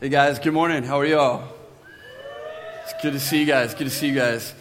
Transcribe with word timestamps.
Hey 0.00 0.08
guys, 0.08 0.40
good 0.40 0.52
morning. 0.52 0.82
How 0.82 0.98
are 0.98 1.06
y'all? 1.06 1.48
It's 2.82 3.00
good 3.00 3.12
to 3.12 3.20
see 3.20 3.38
you 3.38 3.46
guys. 3.46 3.74
Good 3.74 3.84
to 3.84 3.90
see 3.90 4.08
you 4.08 4.14
guys. 4.16 4.52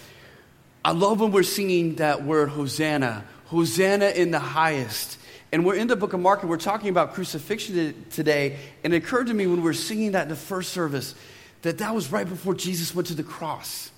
I 0.85 0.91
love 0.91 1.21
when 1.21 1.31
we're 1.31 1.41
singing 1.41 1.95
that 1.95 2.23
word 2.23 2.49
Hosanna. 2.49 3.25
Hosanna 3.47 4.09
in 4.09 4.29
the 4.29 4.37
highest. 4.37 5.17
And 5.51 5.65
we're 5.65 5.73
in 5.75 5.87
the 5.87 5.95
book 5.95 6.13
of 6.13 6.19
Mark 6.19 6.41
and 6.41 6.51
we're 6.51 6.57
talking 6.57 6.89
about 6.89 7.15
crucifixion 7.15 8.05
today. 8.11 8.59
And 8.83 8.93
it 8.93 8.97
occurred 8.97 9.25
to 9.27 9.33
me 9.33 9.47
when 9.47 9.57
we 9.57 9.63
were 9.63 9.73
singing 9.73 10.11
that 10.11 10.23
in 10.23 10.29
the 10.29 10.35
first 10.35 10.71
service 10.71 11.15
that 11.63 11.79
that 11.79 11.95
was 11.95 12.11
right 12.11 12.29
before 12.29 12.53
Jesus 12.53 12.93
went 12.93 13.07
to 13.07 13.15
the 13.15 13.23
cross. 13.23 13.89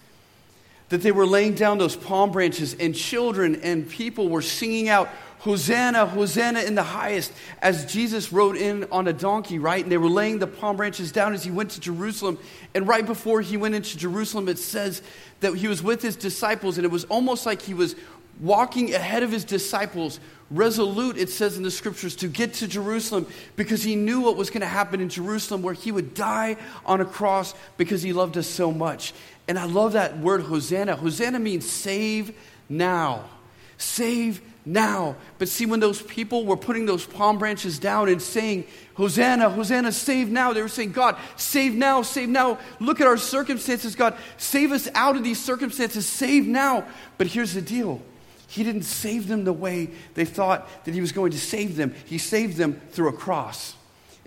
That 0.87 1.01
they 1.01 1.11
were 1.11 1.27
laying 1.27 1.55
down 1.55 1.79
those 1.79 1.97
palm 1.97 2.31
branches 2.31 2.75
and 2.75 2.95
children 2.95 3.59
and 3.61 3.89
people 3.89 4.29
were 4.29 4.41
singing 4.41 4.87
out, 4.87 5.09
Hosanna, 5.39 6.05
Hosanna 6.05 6.61
in 6.61 6.75
the 6.75 6.83
highest, 6.83 7.31
as 7.61 7.85
Jesus 7.85 8.31
rode 8.31 8.55
in 8.55 8.85
on 8.91 9.07
a 9.07 9.13
donkey, 9.13 9.59
right? 9.59 9.83
And 9.83 9.91
they 9.91 9.97
were 9.97 10.09
laying 10.09 10.39
the 10.39 10.47
palm 10.47 10.77
branches 10.77 11.11
down 11.11 11.33
as 11.33 11.43
he 11.43 11.51
went 11.51 11.71
to 11.71 11.79
Jerusalem. 11.79 12.39
And 12.73 12.87
right 12.87 13.05
before 13.05 13.41
he 13.41 13.57
went 13.57 13.75
into 13.75 13.97
Jerusalem, 13.97 14.47
it 14.49 14.57
says 14.57 15.01
that 15.41 15.55
he 15.55 15.67
was 15.67 15.83
with 15.83 16.01
his 16.01 16.15
disciples, 16.15 16.77
and 16.77 16.85
it 16.85 16.91
was 16.91 17.03
almost 17.05 17.45
like 17.45 17.61
he 17.61 17.73
was 17.73 17.95
walking 18.39 18.93
ahead 18.93 19.23
of 19.23 19.31
his 19.31 19.45
disciples, 19.45 20.19
resolute, 20.51 21.17
it 21.17 21.29
says 21.29 21.57
in 21.57 21.63
the 21.63 21.71
scriptures, 21.71 22.15
to 22.17 22.27
get 22.27 22.53
to 22.55 22.67
Jerusalem 22.67 23.27
because 23.55 23.83
he 23.83 23.95
knew 23.95 24.21
what 24.21 24.35
was 24.35 24.49
going 24.49 24.61
to 24.61 24.67
happen 24.67 24.99
in 24.99 25.09
Jerusalem, 25.09 25.61
where 25.61 25.73
he 25.73 25.91
would 25.91 26.13
die 26.13 26.57
on 26.85 27.01
a 27.01 27.05
cross 27.05 27.53
because 27.77 28.01
he 28.01 28.13
loved 28.13 28.37
us 28.37 28.47
so 28.47 28.71
much. 28.71 29.13
And 29.47 29.57
I 29.59 29.65
love 29.65 29.93
that 29.93 30.17
word, 30.19 30.41
Hosanna. 30.41 30.95
Hosanna 30.95 31.39
means 31.39 31.69
save 31.69 32.35
now. 32.67 33.29
Save 33.77 34.41
now. 34.65 35.15
But 35.37 35.47
see, 35.47 35.65
when 35.65 35.79
those 35.79 36.01
people 36.01 36.45
were 36.45 36.57
putting 36.57 36.85
those 36.85 37.05
palm 37.05 37.37
branches 37.37 37.79
down 37.79 38.09
and 38.09 38.21
saying, 38.21 38.65
Hosanna, 38.95 39.49
Hosanna, 39.49 39.91
save 39.91 40.29
now, 40.29 40.53
they 40.53 40.61
were 40.61 40.67
saying, 40.67 40.91
God, 40.91 41.17
save 41.35 41.73
now, 41.75 42.01
save 42.01 42.29
now. 42.29 42.59
Look 42.79 43.01
at 43.01 43.07
our 43.07 43.17
circumstances, 43.17 43.95
God. 43.95 44.17
Save 44.37 44.71
us 44.71 44.87
out 44.95 45.15
of 45.15 45.23
these 45.23 45.43
circumstances, 45.43 46.05
save 46.05 46.47
now. 46.47 46.85
But 47.17 47.27
here's 47.27 47.53
the 47.53 47.61
deal 47.61 48.01
He 48.47 48.63
didn't 48.63 48.83
save 48.83 49.27
them 49.27 49.43
the 49.43 49.53
way 49.53 49.89
they 50.15 50.25
thought 50.25 50.67
that 50.85 50.93
He 50.93 51.01
was 51.01 51.11
going 51.11 51.31
to 51.31 51.39
save 51.39 51.75
them, 51.75 51.93
He 52.05 52.17
saved 52.17 52.57
them 52.57 52.81
through 52.91 53.09
a 53.09 53.13
cross. 53.13 53.75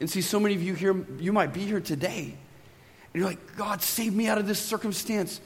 And 0.00 0.08
see, 0.08 0.20
so 0.22 0.38
many 0.38 0.54
of 0.54 0.62
you 0.62 0.74
here, 0.74 1.04
you 1.18 1.32
might 1.32 1.52
be 1.52 1.64
here 1.64 1.80
today. 1.80 2.36
And 3.12 3.20
you're 3.20 3.26
like, 3.26 3.56
God, 3.56 3.82
save 3.82 4.14
me 4.14 4.28
out 4.28 4.38
of 4.38 4.46
this 4.46 4.60
circumstance. 4.60 5.40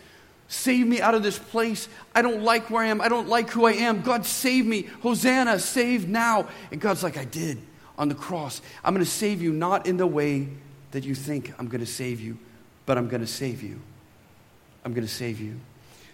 Save 0.53 0.87
me 0.87 1.01
out 1.01 1.15
of 1.15 1.23
this 1.23 1.39
place. 1.39 1.89
I 2.15 2.21
don't 2.21 2.43
like 2.43 2.69
where 2.69 2.85
I 2.85 2.89
am. 2.89 3.01
I 3.01 3.09
don't 3.09 3.27
like 3.27 3.49
who 3.49 3.65
I 3.65 3.73
am. 3.73 4.03
God, 4.03 4.27
save 4.27 4.67
me. 4.67 4.83
Hosanna, 5.01 5.59
save 5.59 6.11
now. 6.11 6.47
And 6.71 6.79
God's 6.79 7.03
like, 7.03 7.17
I 7.17 7.25
did 7.25 7.59
on 7.97 8.11
the 8.11 8.15
cross. 8.15 8.61
I'm 8.85 8.93
going 8.93 9.03
to 9.03 9.11
save 9.11 9.41
you 9.41 9.51
not 9.51 9.87
in 9.87 9.97
the 9.97 10.07
way 10.07 10.49
that 10.91 11.05
you 11.05 11.15
think 11.15 11.55
I'm 11.59 11.69
going 11.69 11.81
to 11.81 11.91
save 11.91 12.21
you, 12.21 12.37
but 12.85 12.99
I'm 12.99 13.09
going 13.09 13.23
to 13.23 13.27
save 13.27 13.63
you. 13.63 13.81
I'm 14.85 14.93
going 14.93 15.07
to 15.07 15.13
save 15.13 15.41
you. 15.41 15.59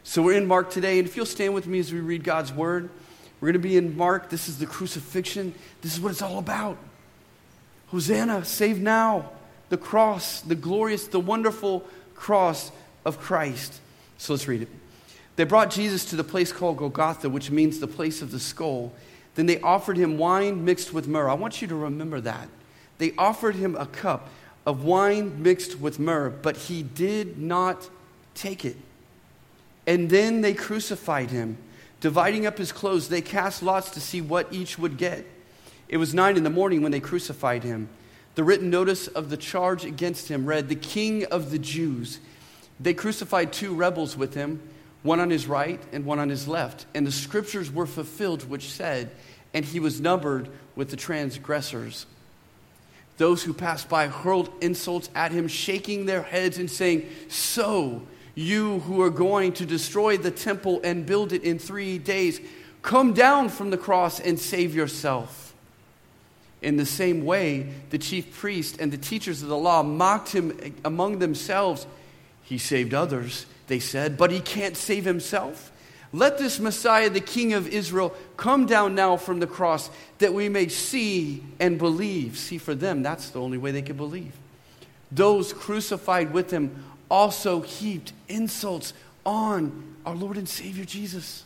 So 0.05 0.23
we're 0.23 0.39
in 0.39 0.47
Mark 0.47 0.71
today, 0.71 1.01
and 1.01 1.09
if 1.09 1.17
you'll 1.17 1.27
stand 1.27 1.53
with 1.53 1.67
me 1.67 1.81
as 1.81 1.93
we 1.93 1.99
read 1.99 2.23
God's 2.23 2.53
word, 2.53 2.91
we're 3.41 3.49
going 3.49 3.61
to 3.61 3.69
be 3.69 3.77
in 3.77 3.97
Mark. 3.97 4.31
This 4.31 4.49
is 4.49 4.61
the 4.61 4.67
crucifixion. 4.67 5.53
This 5.83 5.95
is 5.95 6.01
what 6.01 6.13
it's 6.13 6.23
all 6.23 6.39
about. 6.39 6.79
Hosanna, 7.89 8.45
save 8.45 8.79
now. 8.79 9.33
The 9.69 9.79
cross, 9.79 10.43
the 10.43 10.55
glorious, 10.55 11.09
the 11.09 11.19
wonderful 11.19 11.85
cross 12.15 12.71
of 13.05 13.19
Christ. 13.19 13.81
So 14.19 14.35
let's 14.35 14.47
read 14.47 14.63
it. 14.63 14.69
They 15.37 15.45
brought 15.45 15.71
Jesus 15.71 16.05
to 16.07 16.17
the 16.17 16.25
place 16.25 16.53
called 16.53 16.79
Golgotha, 16.79 17.31
which 17.31 17.51
means 17.51 17.79
the 17.79 17.87
place 17.87 18.21
of 18.21 18.33
the 18.33 18.41
skull. 18.41 18.93
Then 19.37 19.47
they 19.47 19.61
offered 19.61 19.97
him 19.97 20.19
wine 20.19 20.65
mixed 20.65 20.93
with 20.93 21.07
myrrh. 21.07 21.31
I 21.31 21.35
want 21.35 21.63
you 21.63 21.69
to 21.69 21.77
remember 21.77 22.21
that. 22.21 22.49
They 22.99 23.15
offered 23.17 23.55
him 23.55 23.77
a 23.77 23.87
cup 23.87 24.29
of 24.67 24.83
wine 24.85 25.43
mixed 25.43 25.79
with 25.79 26.01
myrrh, 26.01 26.31
but 26.31 26.57
he 26.57 26.83
did 26.83 27.39
not 27.39 27.89
take 28.35 28.65
it. 28.65 28.77
And 29.87 30.11
then 30.11 30.41
they 30.41 30.55
crucified 30.55 31.31
him. 31.31 31.57
Dividing 32.01 32.47
up 32.47 32.59
his 32.59 32.73
clothes, 32.73 33.09
they 33.09 33.23
cast 33.23 33.63
lots 33.63 33.91
to 33.91 34.01
see 34.01 34.21
what 34.21 34.53
each 34.53 34.79
would 34.79 34.97
get. 34.99 35.25
It 35.89 35.97
was 35.97 36.13
nine 36.13 36.37
in 36.37 36.45
the 36.45 36.51
morning 36.51 36.83
when 36.83 36.93
they 36.93 37.01
crucified 37.01 37.65
him. 37.65 37.89
The 38.35 38.45
written 38.45 38.71
notice 38.71 39.09
of 39.09 39.31
the 39.31 39.37
charge 39.37 39.85
against 39.85 40.29
him 40.29 40.47
read, 40.47 40.69
The 40.69 40.75
King 40.75 41.25
of 41.27 41.51
the 41.51 41.59
Jews. 41.59 42.21
They 42.81 42.95
crucified 42.95 43.53
two 43.53 43.75
rebels 43.75 44.17
with 44.17 44.35
him, 44.35 44.61
one 45.03 45.21
on 45.21 45.31
his 45.31 45.47
right 45.47 45.81
and 45.93 46.05
one 46.05 46.19
on 46.19 46.29
his 46.29 46.47
left. 46.47 46.87
And 46.95 47.07
the 47.07 47.13
scriptures 47.13 47.73
were 47.73 47.87
fulfilled, 47.87 48.49
which 48.49 48.71
said, 48.71 49.11
And 49.53 49.65
he 49.65 49.81
was 49.81 50.01
numbered 50.01 50.49
with 50.77 50.91
the 50.91 50.97
transgressors. 50.97 52.07
Those 53.17 53.43
who 53.43 53.53
passed 53.53 53.89
by 53.89 54.07
hurled 54.07 54.51
insults 54.61 55.11
at 55.15 55.33
him, 55.33 55.49
shaking 55.49 56.07
their 56.07 56.23
heads 56.23 56.59
and 56.59 56.71
saying, 56.71 57.09
So, 57.29 58.03
you 58.37 58.79
who 58.81 59.03
are 59.03 59.11
going 59.11 59.53
to 59.55 59.67
destroy 59.67 60.17
the 60.17 60.31
temple 60.31 60.81
and 60.85 61.05
build 61.05 61.33
it 61.33 61.43
in 61.43 61.59
three 61.59 61.99
days, 61.99 62.41
come 62.83 63.13
down 63.13 63.49
from 63.49 63.71
the 63.71 63.77
cross 63.77 64.21
and 64.21 64.39
save 64.39 64.77
yourself. 64.77 65.53
In 66.63 66.77
the 66.77 66.87
same 66.87 67.25
way, 67.25 67.69
the 67.91 67.99
chief 67.99 68.37
priest 68.37 68.77
and 68.81 68.93
the 68.93 68.99
teachers 68.99 69.43
of 69.43 69.49
the 69.49 69.57
law 69.57 69.83
mocked 69.83 70.31
him 70.31 70.57
among 70.85 71.19
themselves 71.19 71.87
he 72.49 72.57
saved 72.57 72.95
others, 72.95 73.45
they 73.67 73.79
said, 73.79 74.17
but 74.17 74.31
he 74.31 74.41
can't 74.41 74.77
save 74.77 75.05
himself. 75.05 75.71
Let 76.15 76.39
this 76.39 76.59
Messiah, 76.59 77.11
the 77.11 77.21
King 77.21 77.53
of 77.53 77.69
Israel, 77.69 78.15
come 78.39 78.65
down 78.65 78.95
now 78.95 79.19
from 79.19 79.41
the 79.41 79.47
cross 79.47 79.91
that 80.19 80.33
we 80.33 80.49
may 80.49 80.69
see 80.69 81.43
and 81.61 81.77
believe. 81.77 82.39
See, 82.39 82.57
for 82.57 82.75
them, 82.75 83.03
that's 83.03 83.29
the 83.29 83.41
only 83.41 83.59
way 83.59 83.73
they 83.73 83.83
could 83.83 83.99
believe. 83.99 84.33
Those 85.13 85.53
crucified 85.53 86.33
with 86.33 86.51
him 86.51 86.85
also 87.11 87.61
heaped 87.61 88.15
insults 88.29 88.95
on 89.27 89.97
our 90.07 90.15
Lord 90.15 90.39
and 90.39 90.49
Savior 90.49 90.87
Jesus. 90.87 91.45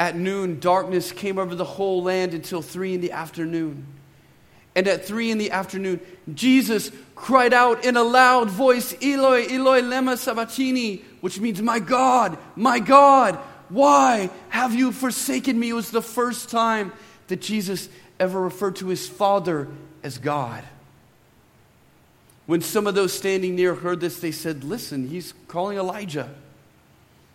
At 0.00 0.16
noon, 0.16 0.58
darkness 0.58 1.12
came 1.12 1.38
over 1.38 1.54
the 1.54 1.64
whole 1.64 2.02
land 2.02 2.34
until 2.34 2.62
three 2.62 2.94
in 2.94 3.00
the 3.00 3.12
afternoon. 3.12 3.86
And 4.78 4.86
at 4.86 5.04
three 5.04 5.32
in 5.32 5.38
the 5.38 5.50
afternoon, 5.50 5.98
Jesus 6.32 6.92
cried 7.16 7.52
out 7.52 7.84
in 7.84 7.96
a 7.96 8.02
loud 8.04 8.48
voice, 8.48 8.94
Eloi, 9.02 9.44
Eloi, 9.48 9.80
lema 9.80 10.16
sabachthani, 10.16 11.02
which 11.20 11.40
means, 11.40 11.60
My 11.60 11.80
God, 11.80 12.38
my 12.54 12.78
God, 12.78 13.34
why 13.70 14.30
have 14.50 14.72
you 14.76 14.92
forsaken 14.92 15.58
me? 15.58 15.70
It 15.70 15.72
was 15.72 15.90
the 15.90 16.00
first 16.00 16.48
time 16.48 16.92
that 17.26 17.40
Jesus 17.40 17.88
ever 18.20 18.40
referred 18.40 18.76
to 18.76 18.86
his 18.86 19.08
Father 19.08 19.66
as 20.04 20.18
God. 20.18 20.62
When 22.46 22.60
some 22.60 22.86
of 22.86 22.94
those 22.94 23.12
standing 23.12 23.56
near 23.56 23.74
heard 23.74 23.98
this, 23.98 24.20
they 24.20 24.30
said, 24.30 24.62
Listen, 24.62 25.08
he's 25.08 25.34
calling 25.48 25.76
Elijah. 25.76 26.32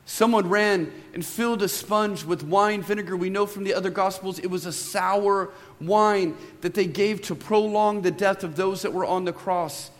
Someone 0.06 0.50
ran 0.50 0.92
and 1.14 1.26
filled 1.26 1.64
a 1.64 1.68
sponge 1.68 2.26
with 2.26 2.44
wine 2.44 2.82
vinegar. 2.82 3.16
We 3.16 3.30
know 3.30 3.46
from 3.46 3.64
the 3.64 3.74
other 3.74 3.90
gospels 3.90 4.38
it 4.40 4.48
was 4.48 4.66
a 4.66 4.74
sour 4.74 5.50
wine 5.80 6.36
that 6.62 6.74
they 6.74 6.86
gave 6.86 7.22
to 7.24 7.36
prolong 7.36 8.02
the 8.02 8.12
death 8.12 8.44
of 8.44 8.56
those 8.56 8.82
that 8.82 8.92
were 8.92 9.06
on 9.06 9.26
the 9.26 9.34
cross. 9.34 9.92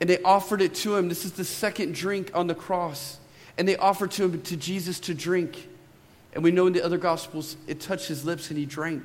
And 0.00 0.08
they 0.08 0.22
offered 0.22 0.62
it 0.62 0.74
to 0.76 0.96
him. 0.96 1.08
This 1.08 1.24
is 1.24 1.32
the 1.32 1.44
second 1.44 1.94
drink 1.94 2.30
on 2.34 2.46
the 2.46 2.54
cross. 2.54 3.18
And 3.58 3.68
they 3.68 3.76
offered 3.76 4.10
to 4.12 4.24
him 4.24 4.42
to 4.42 4.56
Jesus 4.56 5.00
to 5.00 5.14
drink. 5.14 5.68
And 6.34 6.42
we 6.42 6.50
know 6.50 6.66
in 6.66 6.72
the 6.72 6.82
other 6.82 6.98
gospels 6.98 7.56
it 7.66 7.80
touched 7.80 8.08
his 8.08 8.24
lips 8.24 8.50
and 8.50 8.58
he 8.58 8.66
drank. 8.66 9.02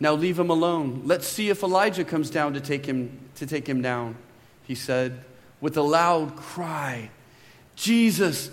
Now 0.00 0.14
leave 0.14 0.38
him 0.38 0.50
alone. 0.50 1.02
Let's 1.04 1.26
see 1.26 1.50
if 1.50 1.62
Elijah 1.62 2.04
comes 2.04 2.28
down 2.30 2.54
to 2.54 2.60
take 2.60 2.84
him 2.84 3.18
to 3.36 3.46
take 3.46 3.66
him 3.66 3.82
down, 3.82 4.16
he 4.64 4.74
said 4.74 5.24
with 5.60 5.76
a 5.76 5.82
loud 5.82 6.36
cry. 6.36 7.10
Jesus 7.76 8.50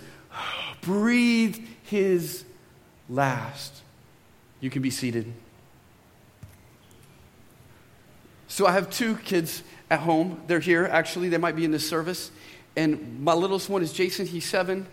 breathed 0.81 1.61
his 1.83 2.43
last. 3.09 3.81
You 4.59 4.69
can 4.69 4.81
be 4.81 4.89
seated. 4.89 5.31
So 8.47 8.67
I 8.67 8.71
have 8.73 8.89
two 8.89 9.15
kids 9.17 9.63
at 9.89 9.99
home. 9.99 10.41
They're 10.47 10.59
here, 10.59 10.85
actually. 10.85 11.29
They 11.29 11.38
might 11.38 11.56
be 11.56 11.65
in 11.65 11.71
this 11.71 11.88
service. 11.88 12.31
And 12.75 13.21
my 13.21 13.33
littlest 13.33 13.69
one 13.69 13.81
is 13.81 13.91
Jason, 13.91 14.25
he's 14.25 14.45
seven. 14.45 14.88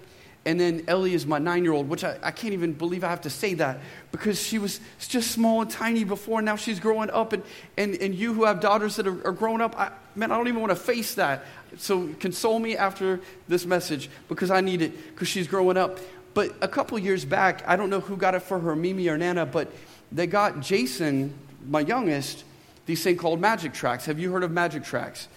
And 0.44 0.58
then 0.58 0.84
Ellie 0.88 1.14
is 1.14 1.26
my 1.26 1.38
nine 1.38 1.64
year 1.64 1.72
old, 1.72 1.88
which 1.88 2.04
I, 2.04 2.16
I, 2.22 2.30
can't 2.30 2.54
even 2.54 2.72
believe 2.72 3.04
I 3.04 3.08
have 3.08 3.20
to 3.22 3.30
say 3.30 3.54
that 3.54 3.80
because 4.12 4.40
she 4.40 4.58
was 4.58 4.80
just 4.98 5.32
small 5.32 5.60
and 5.60 5.70
tiny 5.70 6.04
before. 6.04 6.38
And 6.38 6.46
now 6.46 6.56
she's 6.56 6.80
growing 6.80 7.10
up. 7.10 7.32
And, 7.32 7.42
and, 7.76 7.94
and 7.96 8.14
you 8.14 8.32
who 8.32 8.44
have 8.44 8.60
daughters 8.60 8.96
that 8.96 9.06
are, 9.06 9.26
are 9.26 9.32
growing 9.32 9.60
up, 9.60 9.78
I, 9.78 9.90
man, 10.14 10.32
I 10.32 10.36
don't 10.36 10.48
even 10.48 10.60
want 10.60 10.70
to 10.70 10.76
face 10.76 11.14
that. 11.16 11.44
So 11.76 12.08
console 12.20 12.58
me 12.58 12.76
after 12.76 13.20
this 13.46 13.66
message 13.66 14.08
because 14.28 14.50
I 14.50 14.60
need 14.60 14.80
it 14.80 15.14
because 15.14 15.28
she's 15.28 15.46
growing 15.46 15.76
up. 15.76 15.98
But 16.34 16.54
a 16.60 16.68
couple 16.68 16.98
years 16.98 17.24
back, 17.24 17.62
I 17.66 17.76
don't 17.76 17.90
know 17.90 18.00
who 18.00 18.16
got 18.16 18.34
it 18.34 18.42
for 18.42 18.58
her, 18.60 18.76
Mimi 18.76 19.08
or 19.08 19.18
Nana, 19.18 19.44
but 19.44 19.70
they 20.12 20.26
got 20.26 20.60
Jason, 20.60 21.34
my 21.66 21.80
youngest, 21.80 22.44
these 22.86 23.02
thing 23.02 23.16
called 23.16 23.40
magic 23.40 23.74
tracks. 23.74 24.06
Have 24.06 24.18
you 24.18 24.32
heard 24.32 24.44
of 24.44 24.50
magic 24.50 24.84
tracks? 24.84 25.28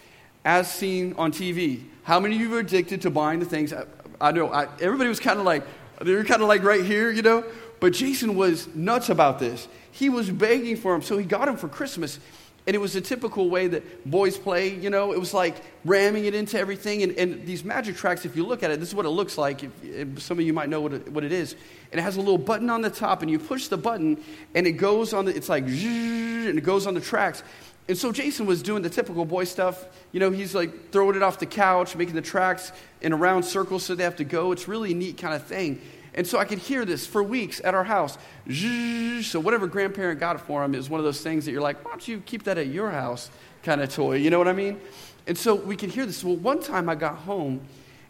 As 0.45 0.71
seen 0.71 1.13
on 1.17 1.31
TV. 1.31 1.83
How 2.03 2.19
many 2.19 2.35
of 2.35 2.41
you 2.41 2.55
are 2.55 2.59
addicted 2.59 3.01
to 3.01 3.09
buying 3.09 3.39
the 3.39 3.45
things? 3.45 3.73
I, 4.21 4.31
know 4.31 4.51
I, 4.51 4.67
everybody 4.79 5.09
was 5.09 5.19
kind 5.19 5.39
of 5.39 5.45
like, 5.45 5.63
they 6.01 6.13
were 6.13 6.23
kind 6.23 6.41
of 6.41 6.47
like 6.47 6.63
right 6.63 6.83
here, 6.83 7.11
you 7.11 7.21
know? 7.21 7.43
But 7.79 7.93
Jason 7.93 8.35
was 8.35 8.67
nuts 8.75 9.09
about 9.09 9.39
this. 9.39 9.67
He 9.91 10.09
was 10.09 10.29
begging 10.29 10.77
for 10.77 10.93
him, 10.95 11.01
so 11.01 11.17
he 11.17 11.25
got 11.25 11.47
him 11.47 11.57
for 11.57 11.67
Christmas. 11.67 12.19
And 12.67 12.75
it 12.75 12.79
was 12.79 12.95
a 12.95 13.01
typical 13.01 13.49
way 13.49 13.67
that 13.67 14.09
boys 14.09 14.37
play, 14.37 14.69
you 14.69 14.91
know, 14.91 15.13
it 15.13 15.19
was 15.19 15.33
like 15.33 15.55
ramming 15.83 16.25
it 16.25 16.35
into 16.35 16.59
everything. 16.59 17.01
And, 17.01 17.17
and 17.17 17.45
these 17.45 17.63
magic 17.63 17.95
tracks, 17.95 18.23
if 18.23 18.35
you 18.35 18.45
look 18.45 18.61
at 18.61 18.69
it, 18.69 18.79
this 18.79 18.89
is 18.89 18.95
what 18.95 19.07
it 19.07 19.09
looks 19.09 19.35
like. 19.35 19.63
If, 19.63 19.71
if 19.83 20.21
some 20.21 20.37
of 20.37 20.45
you 20.45 20.53
might 20.53 20.69
know 20.69 20.79
what 20.79 20.93
it, 20.93 21.11
what 21.11 21.23
it 21.23 21.31
is. 21.31 21.55
And 21.91 21.99
it 21.99 22.03
has 22.03 22.17
a 22.17 22.19
little 22.19 22.37
button 22.37 22.69
on 22.69 22.81
the 22.81 22.91
top, 22.91 23.23
and 23.23 23.31
you 23.31 23.39
push 23.39 23.67
the 23.67 23.77
button, 23.77 24.23
and 24.53 24.67
it 24.67 24.73
goes 24.73 25.11
on 25.11 25.25
the, 25.25 25.35
it's 25.35 25.49
like, 25.49 25.63
and 25.63 26.57
it 26.57 26.63
goes 26.63 26.85
on 26.85 26.93
the 26.93 27.01
tracks. 27.01 27.41
And 27.87 27.97
so 27.97 28.11
Jason 28.11 28.45
was 28.45 28.61
doing 28.61 28.83
the 28.83 28.89
typical 28.89 29.25
boy 29.25 29.43
stuff. 29.43 29.85
You 30.11 30.19
know, 30.19 30.31
he's 30.31 30.55
like 30.55 30.91
throwing 30.91 31.15
it 31.15 31.23
off 31.23 31.39
the 31.39 31.45
couch, 31.45 31.95
making 31.95 32.15
the 32.15 32.21
tracks 32.21 32.71
in 33.01 33.11
a 33.11 33.15
round 33.15 33.43
circle 33.43 33.79
so 33.79 33.95
they 33.95 34.03
have 34.03 34.15
to 34.17 34.23
go. 34.23 34.51
It's 34.51 34.67
really 34.67 34.91
a 34.91 34.95
neat 34.95 35.17
kind 35.17 35.33
of 35.33 35.43
thing. 35.43 35.81
And 36.13 36.27
so 36.27 36.37
I 36.37 36.45
could 36.45 36.59
hear 36.59 36.85
this 36.85 37.07
for 37.07 37.23
weeks 37.23 37.61
at 37.63 37.73
our 37.73 37.83
house. 37.83 38.17
So 38.49 39.39
whatever 39.39 39.67
grandparent 39.67 40.19
got 40.19 40.35
it 40.35 40.39
for 40.39 40.63
him 40.63 40.75
is 40.75 40.89
one 40.89 40.99
of 40.99 41.05
those 41.05 41.21
things 41.21 41.45
that 41.45 41.51
you're 41.51 41.61
like, 41.61 41.83
why 41.83 41.91
don't 41.91 42.07
you 42.07 42.21
keep 42.25 42.43
that 42.43 42.57
at 42.57 42.67
your 42.67 42.91
house 42.91 43.29
kind 43.63 43.81
of 43.81 43.93
toy? 43.93 44.15
You 44.17 44.29
know 44.29 44.37
what 44.37 44.47
I 44.47 44.53
mean? 44.53 44.79
And 45.27 45.37
so 45.37 45.55
we 45.55 45.75
could 45.75 45.89
hear 45.89 46.05
this. 46.05 46.23
Well, 46.23 46.35
one 46.35 46.61
time 46.61 46.89
I 46.89 46.95
got 46.95 47.15
home 47.15 47.61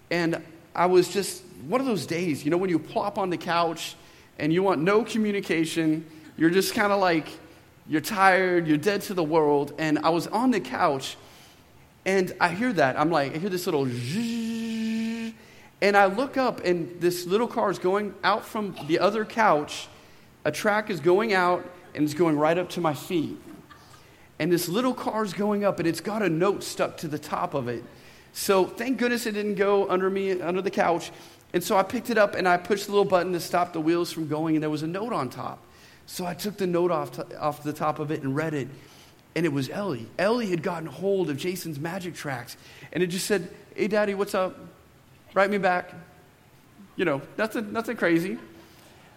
and 0.09 0.41
I 0.75 0.87
was 0.87 1.09
just 1.09 1.43
one 1.67 1.79
of 1.79 1.87
those 1.87 2.05
days, 2.05 2.43
you 2.43 2.49
know, 2.49 2.57
when 2.57 2.69
you 2.69 2.79
plop 2.79 3.17
on 3.17 3.29
the 3.29 3.37
couch 3.37 3.95
and 4.39 4.51
you 4.51 4.63
want 4.63 4.81
no 4.81 5.03
communication, 5.03 6.05
you're 6.37 6.49
just 6.49 6.73
kind 6.73 6.91
of 6.91 6.99
like, 6.99 7.27
you're 7.87 8.01
tired, 8.01 8.67
you're 8.67 8.77
dead 8.77 9.01
to 9.03 9.13
the 9.13 9.23
world. 9.23 9.73
And 9.77 9.99
I 9.99 10.09
was 10.09 10.27
on 10.27 10.51
the 10.51 10.59
couch 10.59 11.17
and 12.05 12.33
I 12.39 12.49
hear 12.49 12.73
that. 12.73 12.99
I'm 12.99 13.11
like, 13.11 13.35
I 13.35 13.37
hear 13.37 13.49
this 13.49 13.65
little 13.65 13.85
zzzz, 13.85 15.33
and 15.81 15.97
I 15.97 16.05
look 16.05 16.37
up, 16.37 16.63
and 16.63 16.99
this 17.01 17.25
little 17.25 17.47
car 17.47 17.71
is 17.71 17.79
going 17.79 18.13
out 18.23 18.45
from 18.45 18.75
the 18.87 18.99
other 18.99 19.25
couch. 19.25 19.87
A 20.45 20.51
track 20.51 20.89
is 20.89 20.99
going 20.99 21.33
out, 21.33 21.67
and 21.93 22.03
it's 22.03 22.13
going 22.13 22.37
right 22.37 22.57
up 22.57 22.69
to 22.69 22.81
my 22.81 22.93
feet. 22.93 23.37
And 24.39 24.51
this 24.51 24.67
little 24.67 24.93
car 24.93 25.23
is 25.23 25.33
going 25.33 25.63
up, 25.63 25.79
and 25.79 25.87
it's 25.87 26.01
got 26.01 26.21
a 26.21 26.29
note 26.29 26.63
stuck 26.63 26.97
to 26.97 27.07
the 27.07 27.19
top 27.19 27.53
of 27.53 27.67
it. 27.67 27.83
So 28.33 28.65
thank 28.65 28.97
goodness 28.97 29.25
it 29.25 29.33
didn't 29.33 29.55
go 29.55 29.89
under 29.89 30.09
me, 30.09 30.41
under 30.41 30.61
the 30.61 30.71
couch. 30.71 31.11
And 31.53 31.63
so 31.63 31.77
I 31.77 31.83
picked 31.83 32.09
it 32.09 32.17
up, 32.17 32.33
and 32.33 32.47
I 32.47 32.57
pushed 32.57 32.85
the 32.85 32.91
little 32.91 33.05
button 33.05 33.33
to 33.33 33.39
stop 33.39 33.73
the 33.73 33.81
wheels 33.81 34.11
from 34.11 34.27
going, 34.27 34.55
and 34.55 34.63
there 34.63 34.69
was 34.69 34.83
a 34.83 34.87
note 34.87 35.13
on 35.13 35.29
top. 35.29 35.59
So 36.11 36.25
I 36.25 36.33
took 36.33 36.57
the 36.57 36.67
note 36.67 36.91
off, 36.91 37.17
off 37.39 37.63
the 37.63 37.71
top 37.71 37.97
of 37.97 38.11
it 38.11 38.21
and 38.21 38.35
read 38.35 38.53
it. 38.53 38.67
And 39.33 39.45
it 39.45 39.53
was 39.53 39.69
Ellie. 39.69 40.09
Ellie 40.19 40.49
had 40.49 40.61
gotten 40.61 40.85
hold 40.85 41.29
of 41.29 41.37
Jason's 41.37 41.79
magic 41.79 42.15
tracks. 42.15 42.57
And 42.91 43.01
it 43.01 43.07
just 43.07 43.25
said, 43.27 43.49
Hey, 43.73 43.87
Daddy, 43.87 44.13
what's 44.13 44.35
up? 44.35 44.59
Write 45.33 45.49
me 45.49 45.57
back. 45.57 45.93
You 46.97 47.05
know, 47.05 47.21
nothing, 47.37 47.71
nothing 47.71 47.95
crazy. 47.95 48.37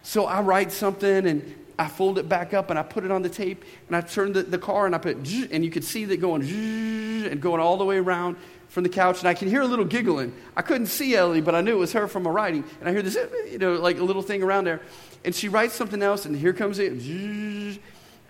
So 0.04 0.26
I 0.26 0.40
write 0.40 0.70
something 0.70 1.26
and 1.26 1.56
I 1.80 1.88
fold 1.88 2.16
it 2.18 2.28
back 2.28 2.54
up 2.54 2.70
and 2.70 2.78
I 2.78 2.84
put 2.84 3.02
it 3.02 3.10
on 3.10 3.22
the 3.22 3.28
tape 3.28 3.64
and 3.88 3.96
I 3.96 4.00
turn 4.00 4.32
the, 4.32 4.44
the 4.44 4.58
car 4.58 4.86
and 4.86 4.94
I 4.94 4.98
put, 4.98 5.16
and 5.16 5.64
you 5.64 5.72
could 5.72 5.82
see 5.82 6.04
that 6.04 6.20
going 6.20 6.42
and 6.42 7.40
going 7.40 7.60
all 7.60 7.76
the 7.76 7.84
way 7.84 7.96
around 7.96 8.36
from 8.74 8.82
the 8.82 8.88
couch 8.88 9.20
and 9.20 9.28
I 9.28 9.34
can 9.34 9.48
hear 9.48 9.60
a 9.60 9.68
little 9.68 9.84
giggling. 9.84 10.34
I 10.56 10.62
couldn't 10.62 10.88
see 10.88 11.14
Ellie, 11.14 11.40
but 11.40 11.54
I 11.54 11.60
knew 11.60 11.74
it 11.76 11.78
was 11.78 11.92
her 11.92 12.08
from 12.08 12.24
my 12.24 12.30
writing. 12.30 12.64
And 12.80 12.88
I 12.88 12.92
hear 12.92 13.02
this, 13.02 13.16
you 13.48 13.58
know, 13.58 13.74
like 13.74 13.98
a 13.98 14.02
little 14.02 14.20
thing 14.20 14.42
around 14.42 14.64
there. 14.64 14.80
And 15.24 15.32
she 15.32 15.48
writes 15.48 15.74
something 15.74 16.02
else 16.02 16.26
and 16.26 16.34
here 16.34 16.52
comes 16.52 16.80
it. 16.80 16.90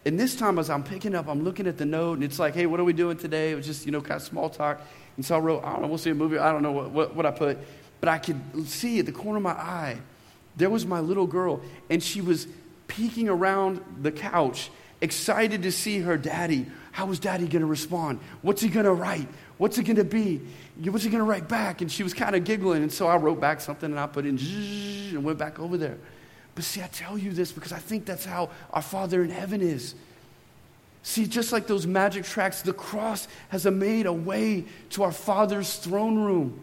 And 0.04 0.20
this 0.20 0.36
time 0.36 0.58
as 0.58 0.68
I'm 0.68 0.84
picking 0.84 1.14
up, 1.14 1.28
I'm 1.28 1.44
looking 1.44 1.66
at 1.66 1.78
the 1.78 1.86
note 1.86 2.14
and 2.14 2.24
it's 2.24 2.38
like, 2.38 2.54
hey, 2.54 2.66
what 2.66 2.78
are 2.78 2.84
we 2.84 2.92
doing 2.92 3.16
today? 3.16 3.52
It 3.52 3.54
was 3.54 3.64
just, 3.64 3.86
you 3.86 3.92
know, 3.92 4.02
kind 4.02 4.16
of 4.16 4.22
small 4.22 4.50
talk. 4.50 4.82
And 5.16 5.24
so 5.24 5.34
I 5.34 5.38
wrote, 5.38 5.64
I 5.64 5.72
don't 5.72 5.80
know, 5.80 5.88
we'll 5.88 5.96
see 5.96 6.10
a 6.10 6.14
movie. 6.14 6.36
I 6.36 6.52
don't 6.52 6.62
know 6.62 6.72
what, 6.72 6.90
what, 6.90 7.16
what 7.16 7.24
I 7.24 7.30
put. 7.30 7.56
But 8.00 8.10
I 8.10 8.18
could 8.18 8.68
see 8.68 8.98
at 8.98 9.06
the 9.06 9.12
corner 9.12 9.38
of 9.38 9.42
my 9.42 9.52
eye, 9.52 9.96
there 10.56 10.68
was 10.68 10.84
my 10.84 11.00
little 11.00 11.26
girl. 11.26 11.62
And 11.88 12.02
she 12.02 12.20
was 12.20 12.46
peeking 12.86 13.30
around 13.30 13.82
the 14.02 14.12
couch, 14.12 14.70
excited 15.00 15.62
to 15.62 15.72
see 15.72 16.00
her 16.00 16.18
daddy. 16.18 16.66
How 16.92 17.06
was 17.06 17.18
daddy 17.18 17.48
going 17.48 17.62
to 17.62 17.66
respond? 17.66 18.20
What's 18.42 18.60
he 18.60 18.68
going 18.68 18.84
to 18.84 18.92
write? 18.92 19.26
What's 19.58 19.78
it 19.78 19.84
going 19.84 19.96
to 19.96 20.04
be? 20.04 20.40
What's 20.82 21.04
he 21.04 21.10
going 21.10 21.22
to 21.22 21.28
write 21.28 21.48
back? 21.48 21.80
And 21.80 21.90
she 21.90 22.02
was 22.02 22.12
kind 22.12 22.34
of 22.34 22.44
giggling. 22.44 22.82
And 22.82 22.92
so 22.92 23.06
I 23.06 23.16
wrote 23.16 23.40
back 23.40 23.60
something 23.60 23.90
and 23.90 23.98
I 23.98 24.06
put 24.06 24.26
in 24.26 24.38
and 24.38 25.24
went 25.24 25.38
back 25.38 25.60
over 25.60 25.76
there. 25.76 25.98
But 26.54 26.64
see, 26.64 26.82
I 26.82 26.86
tell 26.86 27.18
you 27.18 27.32
this 27.32 27.52
because 27.52 27.72
I 27.72 27.78
think 27.78 28.04
that's 28.04 28.24
how 28.24 28.50
our 28.72 28.82
Father 28.82 29.22
in 29.22 29.30
heaven 29.30 29.60
is. 29.60 29.94
See, 31.02 31.26
just 31.26 31.52
like 31.52 31.66
those 31.66 31.86
magic 31.86 32.24
tracks, 32.24 32.62
the 32.62 32.72
cross 32.72 33.28
has 33.50 33.66
made 33.66 34.06
a 34.06 34.12
way 34.12 34.64
to 34.90 35.02
our 35.02 35.12
Father's 35.12 35.76
throne 35.76 36.18
room. 36.18 36.60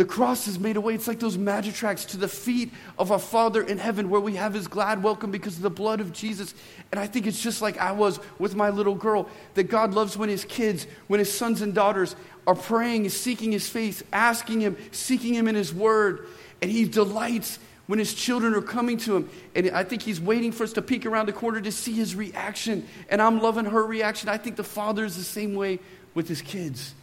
The 0.00 0.06
cross 0.06 0.46
has 0.46 0.58
made 0.58 0.78
a 0.78 0.80
way. 0.80 0.94
It's 0.94 1.06
like 1.06 1.20
those 1.20 1.36
magic 1.36 1.74
tracks 1.74 2.06
to 2.06 2.16
the 2.16 2.26
feet 2.26 2.72
of 2.98 3.12
our 3.12 3.18
Father 3.18 3.60
in 3.60 3.76
heaven 3.76 4.08
where 4.08 4.18
we 4.18 4.34
have 4.36 4.54
his 4.54 4.66
glad 4.66 5.02
welcome 5.02 5.30
because 5.30 5.56
of 5.58 5.62
the 5.62 5.68
blood 5.68 6.00
of 6.00 6.10
Jesus. 6.10 6.54
And 6.90 6.98
I 6.98 7.06
think 7.06 7.26
it's 7.26 7.42
just 7.42 7.60
like 7.60 7.76
I 7.76 7.92
was 7.92 8.18
with 8.38 8.56
my 8.56 8.70
little 8.70 8.94
girl 8.94 9.28
that 9.52 9.64
God 9.64 9.92
loves 9.92 10.16
when 10.16 10.30
his 10.30 10.46
kids, 10.46 10.86
when 11.08 11.18
his 11.18 11.30
sons 11.30 11.60
and 11.60 11.74
daughters 11.74 12.16
are 12.46 12.54
praying 12.54 13.10
seeking 13.10 13.52
his 13.52 13.68
face, 13.68 14.02
asking 14.10 14.62
him, 14.62 14.78
seeking 14.90 15.34
him 15.34 15.46
in 15.46 15.54
his 15.54 15.74
word. 15.74 16.26
And 16.62 16.70
he 16.70 16.86
delights 16.86 17.58
when 17.86 17.98
his 17.98 18.14
children 18.14 18.54
are 18.54 18.62
coming 18.62 18.96
to 19.00 19.16
him. 19.16 19.28
And 19.54 19.70
I 19.72 19.84
think 19.84 20.00
he's 20.00 20.18
waiting 20.18 20.50
for 20.50 20.64
us 20.64 20.72
to 20.72 20.80
peek 20.80 21.04
around 21.04 21.26
the 21.26 21.34
corner 21.34 21.60
to 21.60 21.72
see 21.72 21.92
his 21.92 22.14
reaction. 22.14 22.88
And 23.10 23.20
I'm 23.20 23.42
loving 23.42 23.66
her 23.66 23.84
reaction. 23.84 24.30
I 24.30 24.38
think 24.38 24.56
the 24.56 24.64
father 24.64 25.04
is 25.04 25.18
the 25.18 25.24
same 25.24 25.54
way 25.54 25.78
with 26.14 26.26
his 26.26 26.40
kids. 26.40 26.94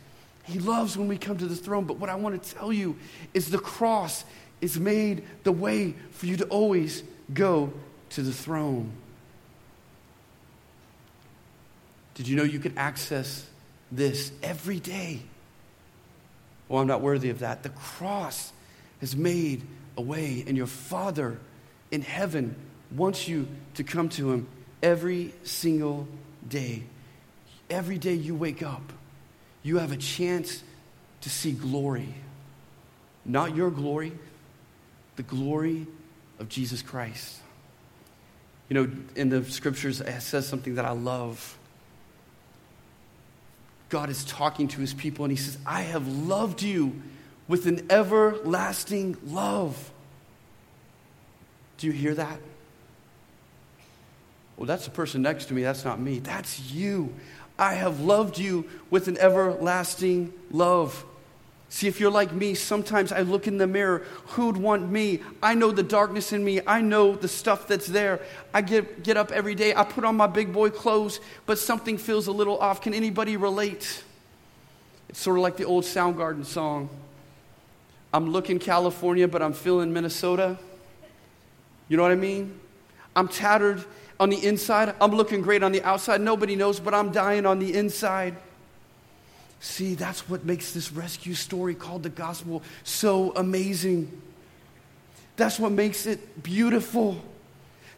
He 0.47 0.59
loves 0.59 0.97
when 0.97 1.07
we 1.07 1.17
come 1.17 1.37
to 1.37 1.45
the 1.45 1.55
throne. 1.55 1.85
But 1.85 1.99
what 1.99 2.09
I 2.09 2.15
want 2.15 2.41
to 2.41 2.55
tell 2.55 2.71
you 2.71 2.97
is 3.33 3.49
the 3.49 3.57
cross 3.57 4.23
is 4.61 4.79
made 4.79 5.23
the 5.43 5.51
way 5.51 5.93
for 6.11 6.25
you 6.25 6.37
to 6.37 6.45
always 6.45 7.03
go 7.33 7.73
to 8.11 8.21
the 8.21 8.31
throne. 8.31 8.91
Did 12.15 12.27
you 12.27 12.35
know 12.35 12.43
you 12.43 12.59
can 12.59 12.77
access 12.77 13.45
this 13.91 14.31
every 14.41 14.79
day? 14.79 15.21
Well, 16.67 16.81
I'm 16.81 16.87
not 16.87 17.01
worthy 17.01 17.29
of 17.29 17.39
that. 17.39 17.63
The 17.63 17.69
cross 17.69 18.51
has 19.01 19.15
made 19.15 19.61
a 19.95 20.01
way, 20.01 20.43
and 20.47 20.57
your 20.57 20.67
Father 20.67 21.37
in 21.91 22.01
heaven 22.01 22.55
wants 22.95 23.27
you 23.27 23.47
to 23.75 23.83
come 23.83 24.09
to 24.09 24.31
Him 24.31 24.47
every 24.81 25.33
single 25.43 26.07
day. 26.47 26.83
Every 27.69 27.97
day 27.97 28.13
you 28.13 28.33
wake 28.33 28.63
up, 28.63 28.93
you 29.67 29.79
have 29.79 29.91
a 29.91 29.97
chance 29.97 30.63
to 31.21 31.29
see 31.29 31.51
glory. 31.51 32.13
Not 33.25 33.55
your 33.55 33.69
glory, 33.69 34.13
the 35.17 35.23
glory 35.23 35.85
of 36.39 36.47
Jesus 36.47 36.81
Christ. 36.81 37.39
You 38.69 38.75
know, 38.75 38.91
in 39.15 39.29
the 39.29 39.43
scriptures, 39.45 39.99
it 39.99 40.21
says 40.21 40.47
something 40.47 40.75
that 40.75 40.85
I 40.85 40.91
love. 40.91 41.57
God 43.89 44.09
is 44.09 44.23
talking 44.25 44.67
to 44.69 44.79
his 44.79 44.93
people, 44.93 45.25
and 45.25 45.31
he 45.31 45.37
says, 45.37 45.57
I 45.65 45.81
have 45.81 46.07
loved 46.07 46.61
you 46.61 47.01
with 47.47 47.65
an 47.65 47.87
everlasting 47.89 49.17
love. 49.25 49.91
Do 51.77 51.87
you 51.87 51.93
hear 51.93 52.13
that? 52.15 52.39
Well, 54.55 54.65
that's 54.65 54.85
the 54.85 54.91
person 54.91 55.21
next 55.21 55.45
to 55.45 55.53
me. 55.53 55.61
That's 55.61 55.85
not 55.85 55.99
me. 55.99 56.19
That's 56.19 56.71
you. 56.71 57.13
I 57.59 57.73
have 57.73 57.99
loved 57.99 58.37
you 58.37 58.65
with 58.89 59.07
an 59.07 59.17
everlasting 59.17 60.33
love. 60.51 61.05
See, 61.69 61.87
if 61.87 61.99
you're 61.99 62.11
like 62.11 62.31
me, 62.31 62.53
sometimes 62.53 63.11
I 63.11 63.21
look 63.21 63.45
in 63.45 63.57
the 63.57 63.67
mirror. 63.67 64.05
Who'd 64.27 64.55
want 64.55 64.89
me? 64.89 65.21
I 65.43 65.53
know 65.53 65.71
the 65.71 65.83
darkness 65.83 66.31
in 66.31 66.43
me. 66.43 66.61
I 66.65 66.81
know 66.81 67.15
the 67.15 67.27
stuff 67.27 67.67
that's 67.67 67.87
there. 67.87 68.21
I 68.53 68.61
get, 68.61 69.03
get 69.03 69.17
up 69.17 69.31
every 69.31 69.53
day. 69.53 69.75
I 69.75 69.83
put 69.83 70.05
on 70.05 70.15
my 70.15 70.27
big 70.27 70.53
boy 70.53 70.69
clothes, 70.69 71.19
but 71.45 71.59
something 71.59 71.97
feels 71.97 72.27
a 72.27 72.31
little 72.31 72.57
off. 72.57 72.81
Can 72.81 72.93
anybody 72.93 73.35
relate? 73.35 74.03
It's 75.09 75.19
sort 75.19 75.37
of 75.37 75.43
like 75.43 75.57
the 75.57 75.65
old 75.65 75.83
Soundgarden 75.83 76.45
song. 76.45 76.89
I'm 78.13 78.31
looking 78.31 78.59
California, 78.59 79.27
but 79.27 79.41
I'm 79.41 79.53
feeling 79.53 79.91
Minnesota. 79.91 80.57
You 81.89 81.97
know 81.97 82.03
what 82.03 82.13
I 82.13 82.15
mean? 82.15 82.57
I'm 83.13 83.27
tattered 83.27 83.83
on 84.19 84.29
the 84.29 84.45
inside. 84.45 84.95
I'm 84.99 85.11
looking 85.11 85.41
great 85.41 85.63
on 85.63 85.71
the 85.71 85.83
outside. 85.83 86.21
Nobody 86.21 86.55
knows, 86.55 86.79
but 86.79 86.93
I'm 86.93 87.11
dying 87.11 87.45
on 87.45 87.59
the 87.59 87.73
inside. 87.73 88.35
See, 89.59 89.95
that's 89.95 90.29
what 90.29 90.45
makes 90.45 90.71
this 90.71 90.91
rescue 90.91 91.33
story 91.33 91.75
called 91.75 92.03
the 92.03 92.09
gospel 92.09 92.61
so 92.83 93.33
amazing. 93.35 94.21
That's 95.35 95.59
what 95.59 95.71
makes 95.71 96.05
it 96.05 96.43
beautiful. 96.43 97.21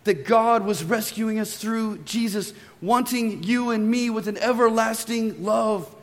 That 0.05 0.25
God 0.25 0.65
was 0.65 0.83
rescuing 0.83 1.39
us 1.39 1.57
through 1.57 1.99
Jesus, 1.99 2.53
wanting 2.81 3.43
you 3.43 3.71
and 3.71 3.89
me 3.89 4.09
with 4.09 4.27
an 4.27 4.37
everlasting 4.37 5.43
love. 5.43 5.93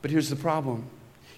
But 0.00 0.10
here's 0.10 0.30
the 0.30 0.36
problem 0.36 0.88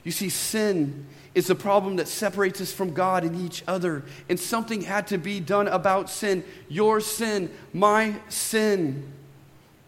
you 0.04 0.12
see, 0.12 0.28
sin 0.28 1.06
is 1.34 1.50
a 1.50 1.54
problem 1.54 1.96
that 1.96 2.08
separates 2.08 2.60
us 2.60 2.72
from 2.72 2.94
God 2.94 3.24
and 3.24 3.40
each 3.40 3.62
other. 3.68 4.02
And 4.28 4.38
something 4.38 4.82
had 4.82 5.06
to 5.08 5.18
be 5.18 5.40
done 5.40 5.68
about 5.68 6.10
sin. 6.10 6.44
Your 6.68 7.00
sin, 7.00 7.50
my 7.72 8.16
sin. 8.28 9.12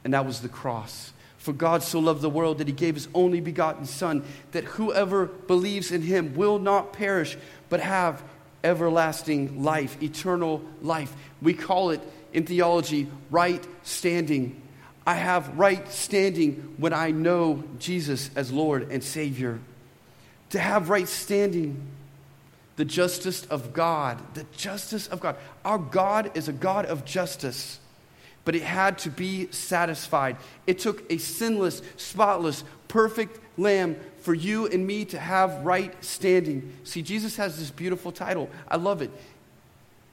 And 0.05 0.15
that 0.15 0.27
was 0.27 0.41
the 0.41 0.49
cross. 0.49 1.13
For 1.39 1.53
God 1.53 1.83
so 1.83 1.99
loved 1.99 2.21
the 2.21 2.31
world 2.31 2.59
that 2.59 2.69
he 2.69 2.73
gave 2.75 2.95
his 2.95 3.09
only 3.15 3.41
begotten 3.41 3.87
Son, 3.87 4.23
that 4.53 4.65
whoever 4.65 5.27
believes 5.27 5.91
in 5.91 6.03
him 6.03 6.35
will 6.35 6.59
not 6.59 6.93
perish, 6.93 7.39
but 7.71 7.81
have 7.81 8.23
everlasting 8.63 9.63
life, 9.63 10.03
eternal 10.03 10.63
life. 10.83 11.15
We 11.41 11.55
call 11.55 11.91
it 11.91 12.01
in 12.35 12.45
theology 12.45 13.09
right 13.31 13.67
standing. 13.83 14.61
I 15.07 15.15
have 15.15 15.59
right 15.59 15.91
standing 15.91 16.75
when 16.77 16.93
I 16.93 17.11
know 17.11 17.65
Jesus 17.79 18.31
as 18.37 18.53
Lord 18.53 18.91
and 18.91 19.03
Savior. 19.03 19.61
To 20.51 20.59
have 20.59 20.91
right 20.91 21.09
standing, 21.09 21.81
the 22.77 22.85
justice 22.85 23.45
of 23.47 23.73
God, 23.73 24.19
the 24.35 24.47
justice 24.57 25.07
of 25.09 25.21
God. 25.21 25.37
Our 25.65 25.79
God 25.79 26.37
is 26.37 26.49
a 26.49 26.53
God 26.53 26.87
of 26.87 27.05
justice, 27.05 27.79
but 28.45 28.55
it 28.55 28.63
had 28.63 28.99
to 28.99 29.11
be 29.11 29.51
satisfied. 29.53 30.37
It 30.67 30.79
took 30.79 31.11
a 31.11 31.19
sinless, 31.19 31.83
spotless, 31.97 32.65
perfect 32.89 33.39
lamb 33.59 33.97
for 34.19 34.35
you 34.35 34.67
and 34.67 34.87
me 34.87 35.05
to 35.07 35.19
have 35.19 35.65
right 35.65 35.93
standing. 36.05 36.73
See, 36.85 37.03
Jesus 37.03 37.37
has 37.37 37.59
this 37.59 37.71
beautiful 37.71 38.13
title. 38.13 38.49
I 38.69 38.77
love 38.77 39.03
it 39.03 39.11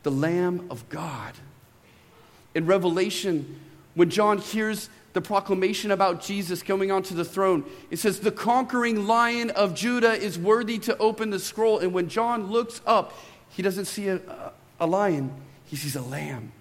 the 0.03 0.11
Lamb 0.11 0.67
of 0.69 0.87
God. 0.87 1.33
In 2.55 2.65
Revelation, 2.65 3.59
when 3.93 4.09
John 4.09 4.37
hears 4.37 4.89
the 5.17 5.21
proclamation 5.21 5.89
about 5.89 6.21
Jesus 6.21 6.61
coming 6.61 6.91
onto 6.91 7.15
the 7.15 7.25
throne, 7.25 7.65
it 7.89 7.97
says, 7.97 8.19
The 8.19 8.31
conquering 8.31 9.07
lion 9.07 9.49
of 9.49 9.73
Judah 9.73 10.13
is 10.13 10.37
worthy 10.37 10.77
to 10.79 10.95
open 10.99 11.31
the 11.31 11.39
scroll. 11.39 11.79
And 11.79 11.91
when 11.91 12.07
John 12.07 12.51
looks 12.51 12.81
up, 12.85 13.17
he 13.49 13.63
doesn't 13.63 13.85
see 13.85 14.09
a, 14.09 14.21
a 14.79 14.85
lion, 14.85 15.33
he 15.65 15.75
sees 15.75 15.95
a 15.95 16.03
lamb. 16.03 16.51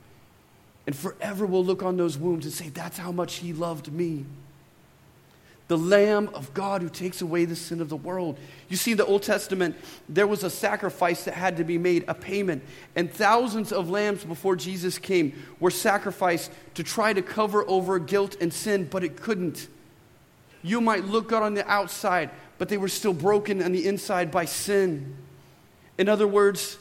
And 0.87 0.97
forever 0.97 1.45
we'll 1.45 1.67
look 1.67 1.83
on 1.83 1.99
those 1.99 2.17
wounds 2.17 2.47
and 2.47 2.55
say, 2.55 2.71
That's 2.71 2.97
how 2.97 3.13
much 3.13 3.35
he 3.35 3.53
loved 3.53 3.93
me 3.93 4.25
the 5.69 5.77
Lamb 5.77 6.31
of 6.33 6.55
God 6.55 6.81
who 6.81 6.89
takes 6.89 7.23
away 7.23 7.45
the 7.45 7.57
sin 7.57 7.81
of 7.81 7.89
the 7.89 7.97
world. 7.97 8.39
You 8.69 8.77
see, 8.77 8.93
in 8.93 8.99
the 8.99 9.07
Old 9.07 9.23
Testament, 9.23 9.75
there 10.09 10.27
was 10.27 10.45
a 10.45 10.51
sacrifice 10.51 11.25
that 11.25 11.35
had 11.35 11.57
to 11.57 11.65
be 11.65 11.77
made, 11.77 12.05
a 12.07 12.15
payment. 12.15 12.63
And 12.95 13.13
thousands 13.13 13.73
of 13.73 13.91
lambs 13.91 14.23
before 14.23 14.55
Jesus 14.55 14.99
came 14.99 15.33
were 15.59 15.73
sacrificed 15.73 16.53
to 16.75 16.85
try 16.85 17.13
to 17.13 17.23
cover 17.23 17.65
over 17.69 17.99
guilt 17.99 18.37
and 18.41 18.53
sin, 18.53 18.87
but 18.91 19.03
it 19.03 19.21
couldn't. 19.21 19.67
You 20.63 20.81
might 20.81 21.05
look 21.05 21.29
good 21.29 21.43
on 21.43 21.55
the 21.55 21.69
outside, 21.69 22.31
but 22.59 22.69
they 22.69 22.79
were 22.79 22.89
still 22.89 23.15
broken 23.15 23.63
on 23.63 23.73
the 23.73 23.89
inside 23.89 24.31
by 24.31 24.45
sin. 24.45 25.17
In 25.99 26.09
other 26.09 26.29
words, 26.29 26.79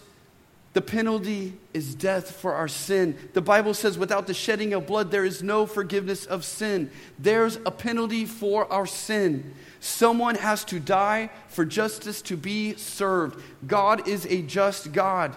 the 0.76 0.82
penalty 0.82 1.54
is 1.74 1.96
death 1.96 2.32
for 2.32 2.54
our 2.54 2.68
sin. 2.68 3.18
The 3.32 3.40
Bible 3.40 3.74
says, 3.74 3.98
without 3.98 4.28
the 4.28 4.34
shedding 4.34 4.74
of 4.74 4.86
blood, 4.86 5.10
there 5.10 5.24
is 5.24 5.42
no 5.42 5.66
forgiveness 5.66 6.26
of 6.26 6.44
sin. 6.44 6.92
There's 7.18 7.56
a 7.66 7.72
penalty 7.72 8.26
for 8.26 8.70
our 8.72 8.86
sin. 8.86 9.54
Someone 9.80 10.36
has 10.36 10.66
to 10.66 10.82
die 10.82 11.30
for 11.48 11.64
justice 11.64 12.22
to 12.24 12.36
be 12.36 12.76
served. 12.76 13.42
God 13.66 14.06
is 14.06 14.26
a 14.26 14.42
just 14.42 14.92
God. 14.92 15.34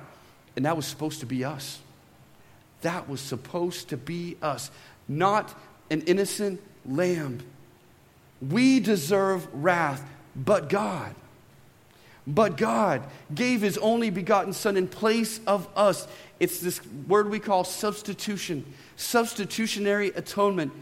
And 0.57 0.65
that 0.65 0.75
was 0.75 0.87
supposed 0.87 1.21
to 1.21 1.27
be 1.27 1.45
us. 1.45 1.79
That 2.81 3.09
was 3.09 3.21
supposed 3.21 3.91
to 3.91 3.97
be 3.97 4.37
us, 4.43 4.73
not 5.07 5.57
an 5.89 6.01
innocent 6.01 6.61
lamb. 6.85 7.43
We 8.43 8.81
deserve 8.81 9.47
wrath, 9.53 10.05
but 10.35 10.69
God. 10.69 11.15
But 12.29 12.59
God 12.59 13.05
gave 13.35 13.63
his 13.63 13.79
only 13.79 14.11
begotten 14.11 14.53
Son 14.53 14.77
in 14.77 14.87
place 14.87 15.41
of 15.47 15.67
us. 15.75 16.07
It's 16.39 16.61
this 16.61 16.81
word 17.09 17.31
we 17.31 17.41
call 17.41 17.65
substitution, 17.65 18.67
substitutionary 18.97 20.09
atonement. 20.09 20.73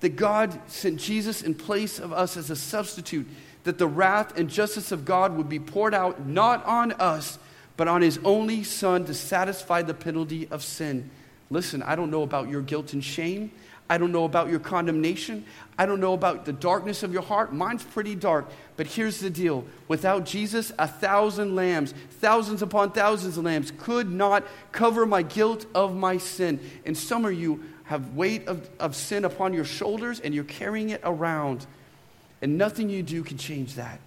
That 0.00 0.16
God 0.16 0.60
sent 0.66 1.00
Jesus 1.00 1.40
in 1.40 1.54
place 1.54 1.98
of 1.98 2.12
us 2.12 2.36
as 2.36 2.50
a 2.50 2.56
substitute, 2.56 3.26
that 3.64 3.78
the 3.78 3.86
wrath 3.86 4.36
and 4.38 4.50
justice 4.50 4.92
of 4.92 5.06
God 5.06 5.34
would 5.38 5.48
be 5.48 5.58
poured 5.58 5.94
out 5.94 6.26
not 6.26 6.62
on 6.66 6.92
us, 6.92 7.38
but 7.78 7.88
on 7.88 8.02
his 8.02 8.20
only 8.22 8.62
Son 8.62 9.06
to 9.06 9.14
satisfy 9.14 9.80
the 9.80 9.94
penalty 9.94 10.46
of 10.50 10.62
sin. 10.62 11.08
Listen, 11.48 11.82
I 11.82 11.96
don't 11.96 12.10
know 12.10 12.22
about 12.22 12.50
your 12.50 12.60
guilt 12.60 12.92
and 12.92 13.02
shame. 13.02 13.50
I 13.88 13.98
don't 13.98 14.12
know 14.12 14.24
about 14.24 14.48
your 14.48 14.60
condemnation. 14.60 15.44
I 15.78 15.84
don't 15.84 16.00
know 16.00 16.14
about 16.14 16.46
the 16.46 16.52
darkness 16.52 17.02
of 17.02 17.12
your 17.12 17.22
heart. 17.22 17.52
Mine's 17.52 17.82
pretty 17.82 18.14
dark. 18.14 18.48
But 18.76 18.86
here's 18.86 19.20
the 19.20 19.28
deal 19.28 19.66
without 19.88 20.24
Jesus, 20.24 20.72
a 20.78 20.88
thousand 20.88 21.54
lambs, 21.54 21.92
thousands 22.20 22.62
upon 22.62 22.92
thousands 22.92 23.36
of 23.36 23.44
lambs, 23.44 23.72
could 23.78 24.10
not 24.10 24.44
cover 24.72 25.04
my 25.04 25.22
guilt 25.22 25.66
of 25.74 25.94
my 25.94 26.16
sin. 26.16 26.60
And 26.86 26.96
some 26.96 27.24
of 27.24 27.34
you 27.34 27.62
have 27.84 28.14
weight 28.14 28.48
of, 28.48 28.68
of 28.80 28.96
sin 28.96 29.24
upon 29.24 29.52
your 29.52 29.66
shoulders 29.66 30.18
and 30.18 30.34
you're 30.34 30.44
carrying 30.44 30.88
it 30.88 31.02
around. 31.04 31.66
And 32.40 32.56
nothing 32.56 32.88
you 32.88 33.02
do 33.02 33.22
can 33.22 33.36
change 33.36 33.74
that. 33.74 34.00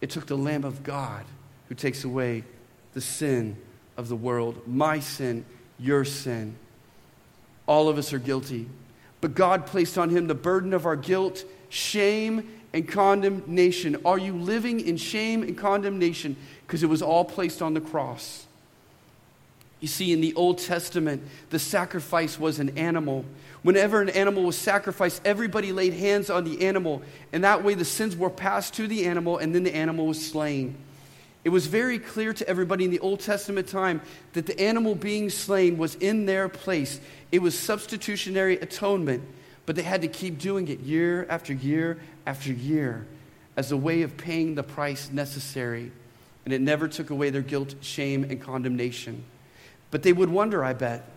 It 0.00 0.10
took 0.10 0.26
the 0.26 0.36
Lamb 0.36 0.64
of 0.64 0.82
God 0.82 1.24
who 1.68 1.74
takes 1.74 2.04
away 2.04 2.44
the 2.94 3.00
sin 3.02 3.56
of 3.96 4.08
the 4.08 4.16
world, 4.16 4.66
my 4.66 5.00
sin, 5.00 5.44
your 5.78 6.04
sin. 6.04 6.56
All 7.72 7.88
of 7.88 7.96
us 7.96 8.12
are 8.12 8.18
guilty. 8.18 8.66
But 9.22 9.34
God 9.34 9.64
placed 9.64 9.96
on 9.96 10.10
him 10.10 10.26
the 10.26 10.34
burden 10.34 10.74
of 10.74 10.84
our 10.84 10.94
guilt, 10.94 11.42
shame, 11.70 12.46
and 12.74 12.86
condemnation. 12.86 13.96
Are 14.04 14.18
you 14.18 14.36
living 14.36 14.78
in 14.78 14.98
shame 14.98 15.42
and 15.42 15.56
condemnation? 15.56 16.36
Because 16.66 16.82
it 16.82 16.90
was 16.90 17.00
all 17.00 17.24
placed 17.24 17.62
on 17.62 17.72
the 17.72 17.80
cross. 17.80 18.44
You 19.80 19.88
see, 19.88 20.12
in 20.12 20.20
the 20.20 20.34
Old 20.34 20.58
Testament, 20.58 21.22
the 21.48 21.58
sacrifice 21.58 22.38
was 22.38 22.58
an 22.58 22.76
animal. 22.76 23.24
Whenever 23.62 24.02
an 24.02 24.10
animal 24.10 24.42
was 24.42 24.58
sacrificed, 24.58 25.22
everybody 25.24 25.72
laid 25.72 25.94
hands 25.94 26.28
on 26.28 26.44
the 26.44 26.66
animal, 26.66 27.00
and 27.32 27.42
that 27.42 27.64
way 27.64 27.72
the 27.72 27.86
sins 27.86 28.14
were 28.14 28.28
passed 28.28 28.74
to 28.74 28.86
the 28.86 29.06
animal, 29.06 29.38
and 29.38 29.54
then 29.54 29.62
the 29.62 29.74
animal 29.74 30.08
was 30.08 30.22
slain. 30.22 30.76
It 31.44 31.48
was 31.48 31.66
very 31.66 31.98
clear 31.98 32.32
to 32.32 32.48
everybody 32.48 32.84
in 32.84 32.90
the 32.90 33.00
Old 33.00 33.20
Testament 33.20 33.66
time 33.66 34.00
that 34.34 34.46
the 34.46 34.58
animal 34.60 34.94
being 34.94 35.28
slain 35.28 35.76
was 35.76 35.96
in 35.96 36.26
their 36.26 36.48
place. 36.48 37.00
It 37.32 37.42
was 37.42 37.58
substitutionary 37.58 38.58
atonement, 38.58 39.24
but 39.66 39.74
they 39.74 39.82
had 39.82 40.02
to 40.02 40.08
keep 40.08 40.38
doing 40.38 40.68
it 40.68 40.80
year 40.80 41.26
after 41.28 41.52
year 41.52 41.98
after 42.26 42.52
year 42.52 43.06
as 43.56 43.72
a 43.72 43.76
way 43.76 44.02
of 44.02 44.16
paying 44.16 44.54
the 44.54 44.62
price 44.62 45.10
necessary. 45.10 45.90
And 46.44 46.54
it 46.54 46.60
never 46.60 46.86
took 46.86 47.10
away 47.10 47.30
their 47.30 47.42
guilt, 47.42 47.74
shame, 47.80 48.24
and 48.24 48.40
condemnation. 48.40 49.24
But 49.90 50.04
they 50.04 50.12
would 50.12 50.30
wonder, 50.30 50.64
I 50.64 50.72
bet, 50.72 51.08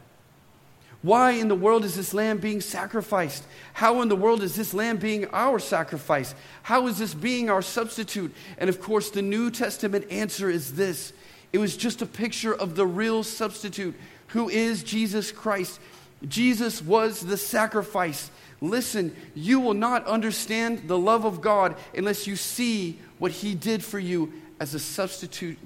why 1.05 1.33
in 1.33 1.50
the 1.50 1.55
world 1.55 1.85
is 1.85 1.95
this 1.95 2.15
lamb 2.15 2.39
being 2.39 2.62
sacrificed? 2.62 3.43
How 3.74 4.01
in 4.01 4.07
the 4.07 4.15
world 4.15 4.41
is 4.41 4.55
this 4.55 4.74
lamb 4.74 4.97
being 4.97 5.27
our 5.27 5.59
sacrifice? 5.59 6.33
How 6.63 6.88
is 6.88 6.97
this 6.97 7.13
being 7.13 7.47
our 7.47 7.62
substitute? 7.62 8.33
And 8.57 8.71
of 8.71 8.81
course, 8.81 9.12
the 9.12 9.21
New 9.21 9.51
Testament 9.51 10.07
answer 10.09 10.50
is 10.50 10.74
this 10.74 11.13
it 11.53 11.59
was 11.59 11.77
just 11.77 12.01
a 12.01 12.07
picture 12.07 12.55
of 12.55 12.75
the 12.75 12.88
real 12.88 13.21
substitute, 13.21 13.93
who 14.29 14.50
is 14.50 14.81
Jesus 14.81 15.31
Christ. 15.31 15.79
Jesus 16.27 16.81
was 16.81 17.21
the 17.21 17.38
sacrifice. 17.38 18.31
Listen, 18.59 19.15
you 19.35 19.59
will 19.59 19.75
not 19.75 20.07
understand 20.07 20.88
the 20.88 20.97
love 20.97 21.24
of 21.24 21.39
God 21.39 21.75
unless 21.95 22.25
you 22.25 22.35
see 22.35 23.00
what 23.19 23.31
He 23.31 23.53
did 23.53 23.83
for 23.83 24.00
you 24.00 24.33
as 24.59 24.74
a 24.74 24.79
substitute 24.79 25.59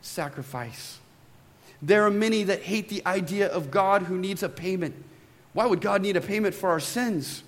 sacrifice. 0.00 0.98
There 1.82 2.06
are 2.06 2.10
many 2.10 2.44
that 2.44 2.62
hate 2.62 2.88
the 2.88 3.04
idea 3.04 3.48
of 3.48 3.72
God 3.72 4.02
who 4.02 4.16
needs 4.16 4.44
a 4.44 4.48
payment. 4.48 4.94
Why 5.52 5.66
would 5.66 5.80
God 5.80 6.00
need 6.00 6.16
a 6.16 6.20
payment 6.20 6.54
for 6.54 6.70
our 6.70 6.80
sins? 6.80 7.42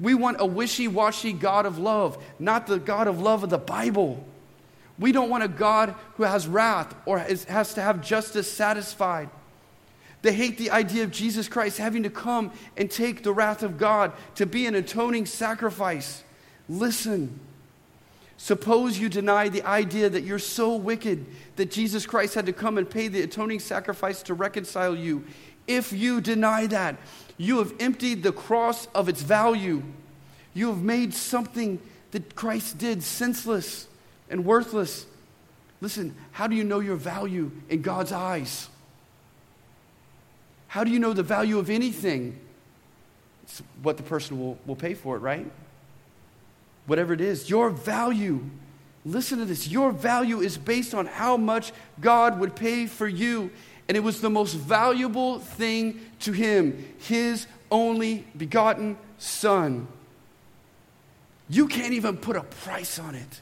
We 0.00 0.14
want 0.14 0.38
a 0.40 0.46
wishy 0.46 0.88
washy 0.88 1.34
God 1.34 1.66
of 1.66 1.78
love, 1.78 2.22
not 2.38 2.66
the 2.66 2.78
God 2.78 3.06
of 3.06 3.20
love 3.20 3.44
of 3.44 3.50
the 3.50 3.58
Bible. 3.58 4.26
We 4.98 5.12
don't 5.12 5.28
want 5.28 5.44
a 5.44 5.48
God 5.48 5.94
who 6.14 6.22
has 6.22 6.48
wrath 6.48 6.94
or 7.04 7.18
has 7.18 7.74
to 7.74 7.82
have 7.82 8.02
justice 8.02 8.50
satisfied. 8.50 9.28
They 10.22 10.32
hate 10.32 10.58
the 10.58 10.70
idea 10.70 11.04
of 11.04 11.10
Jesus 11.10 11.48
Christ 11.48 11.78
having 11.78 12.02
to 12.02 12.10
come 12.10 12.52
and 12.76 12.90
take 12.90 13.22
the 13.22 13.32
wrath 13.32 13.62
of 13.62 13.78
God 13.78 14.12
to 14.34 14.46
be 14.46 14.66
an 14.66 14.74
atoning 14.74 15.26
sacrifice. 15.26 16.22
Listen, 16.68 17.40
Suppose 18.42 18.98
you 18.98 19.10
deny 19.10 19.50
the 19.50 19.62
idea 19.64 20.08
that 20.08 20.22
you're 20.22 20.38
so 20.38 20.74
wicked 20.74 21.26
that 21.56 21.70
Jesus 21.70 22.06
Christ 22.06 22.34
had 22.34 22.46
to 22.46 22.54
come 22.54 22.78
and 22.78 22.88
pay 22.88 23.06
the 23.06 23.20
atoning 23.20 23.60
sacrifice 23.60 24.22
to 24.22 24.34
reconcile 24.34 24.96
you. 24.96 25.26
If 25.66 25.92
you 25.92 26.22
deny 26.22 26.66
that, 26.68 26.96
you 27.36 27.58
have 27.58 27.74
emptied 27.78 28.22
the 28.22 28.32
cross 28.32 28.86
of 28.94 29.10
its 29.10 29.20
value. 29.20 29.82
You 30.54 30.68
have 30.68 30.80
made 30.80 31.12
something 31.12 31.80
that 32.12 32.34
Christ 32.34 32.78
did 32.78 33.02
senseless 33.02 33.86
and 34.30 34.46
worthless. 34.46 35.04
Listen, 35.82 36.16
how 36.32 36.46
do 36.46 36.56
you 36.56 36.64
know 36.64 36.80
your 36.80 36.96
value 36.96 37.50
in 37.68 37.82
God's 37.82 38.10
eyes? 38.10 38.70
How 40.68 40.82
do 40.82 40.90
you 40.90 40.98
know 40.98 41.12
the 41.12 41.22
value 41.22 41.58
of 41.58 41.68
anything? 41.68 42.40
It's 43.42 43.62
what 43.82 43.98
the 43.98 44.02
person 44.02 44.40
will, 44.40 44.58
will 44.64 44.76
pay 44.76 44.94
for 44.94 45.16
it, 45.16 45.18
right? 45.18 45.46
Whatever 46.90 47.12
it 47.12 47.20
is, 47.20 47.48
your 47.48 47.70
value, 47.70 48.44
listen 49.04 49.38
to 49.38 49.44
this, 49.44 49.68
your 49.68 49.92
value 49.92 50.40
is 50.40 50.58
based 50.58 50.92
on 50.92 51.06
how 51.06 51.36
much 51.36 51.70
God 52.00 52.40
would 52.40 52.56
pay 52.56 52.86
for 52.86 53.06
you. 53.06 53.52
And 53.86 53.96
it 53.96 54.00
was 54.00 54.20
the 54.20 54.28
most 54.28 54.54
valuable 54.54 55.38
thing 55.38 56.00
to 56.22 56.32
him, 56.32 56.84
his 56.98 57.46
only 57.70 58.26
begotten 58.36 58.98
son. 59.18 59.86
You 61.48 61.68
can't 61.68 61.92
even 61.92 62.16
put 62.16 62.34
a 62.34 62.42
price 62.42 62.98
on 62.98 63.14
it. 63.14 63.40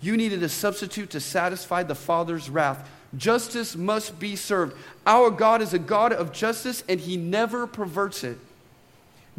You 0.00 0.16
needed 0.16 0.42
a 0.42 0.48
substitute 0.48 1.10
to 1.10 1.20
satisfy 1.20 1.82
the 1.82 1.94
Father's 1.94 2.48
wrath. 2.48 2.88
Justice 3.18 3.76
must 3.76 4.18
be 4.18 4.34
served. 4.34 4.74
Our 5.06 5.30
God 5.30 5.60
is 5.60 5.74
a 5.74 5.78
God 5.78 6.14
of 6.14 6.32
justice, 6.32 6.82
and 6.88 7.00
He 7.00 7.18
never 7.18 7.66
perverts 7.66 8.24
it. 8.24 8.38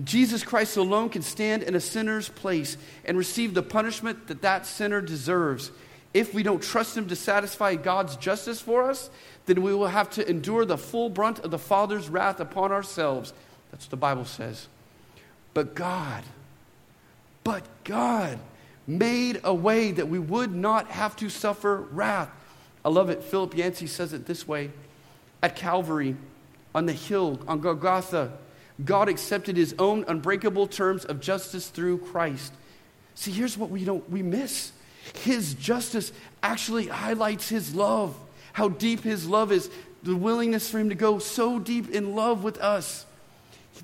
Jesus 0.03 0.43
Christ 0.43 0.77
alone 0.77 1.09
can 1.09 1.21
stand 1.21 1.63
in 1.63 1.75
a 1.75 1.79
sinner's 1.79 2.29
place 2.29 2.77
and 3.05 3.17
receive 3.17 3.53
the 3.53 3.63
punishment 3.63 4.27
that 4.27 4.41
that 4.41 4.65
sinner 4.65 5.01
deserves. 5.01 5.71
If 6.13 6.33
we 6.33 6.43
don't 6.43 6.61
trust 6.61 6.97
him 6.97 7.07
to 7.09 7.15
satisfy 7.15 7.75
God's 7.75 8.15
justice 8.15 8.61
for 8.61 8.89
us, 8.89 9.09
then 9.45 9.61
we 9.61 9.73
will 9.73 9.87
have 9.87 10.09
to 10.11 10.27
endure 10.29 10.65
the 10.65 10.77
full 10.77 11.09
brunt 11.09 11.39
of 11.39 11.51
the 11.51 11.59
Father's 11.59 12.09
wrath 12.09 12.39
upon 12.39 12.71
ourselves. 12.71 13.33
That's 13.71 13.85
what 13.85 13.91
the 13.91 13.97
Bible 13.97 14.25
says. 14.25 14.67
But 15.53 15.75
God, 15.75 16.23
but 17.43 17.63
God 17.83 18.39
made 18.87 19.41
a 19.43 19.53
way 19.53 19.91
that 19.91 20.07
we 20.07 20.19
would 20.19 20.53
not 20.53 20.87
have 20.87 21.15
to 21.17 21.29
suffer 21.29 21.77
wrath. 21.91 22.29
I 22.83 22.89
love 22.89 23.09
it. 23.09 23.23
Philip 23.23 23.55
Yancey 23.55 23.87
says 23.87 24.13
it 24.13 24.25
this 24.25 24.47
way 24.47 24.71
At 25.43 25.55
Calvary, 25.55 26.15
on 26.73 26.85
the 26.85 26.93
hill, 26.93 27.39
on 27.47 27.59
Golgotha, 27.59 28.31
God 28.83 29.09
accepted 29.09 29.57
his 29.57 29.75
own 29.77 30.05
unbreakable 30.07 30.67
terms 30.67 31.05
of 31.05 31.19
justice 31.19 31.67
through 31.67 31.99
Christ. 31.99 32.53
See, 33.15 33.31
here's 33.31 33.57
what 33.57 33.69
we 33.69 33.83
don't 33.83 34.09
we 34.09 34.21
miss. 34.21 34.71
His 35.23 35.53
justice 35.53 36.11
actually 36.41 36.87
highlights 36.87 37.49
his 37.49 37.75
love, 37.75 38.15
how 38.53 38.69
deep 38.69 39.01
his 39.01 39.27
love 39.27 39.51
is, 39.51 39.69
the 40.03 40.15
willingness 40.15 40.69
for 40.69 40.79
him 40.79 40.89
to 40.89 40.95
go 40.95 41.19
so 41.19 41.59
deep 41.59 41.89
in 41.89 42.15
love 42.15 42.43
with 42.43 42.57
us 42.59 43.05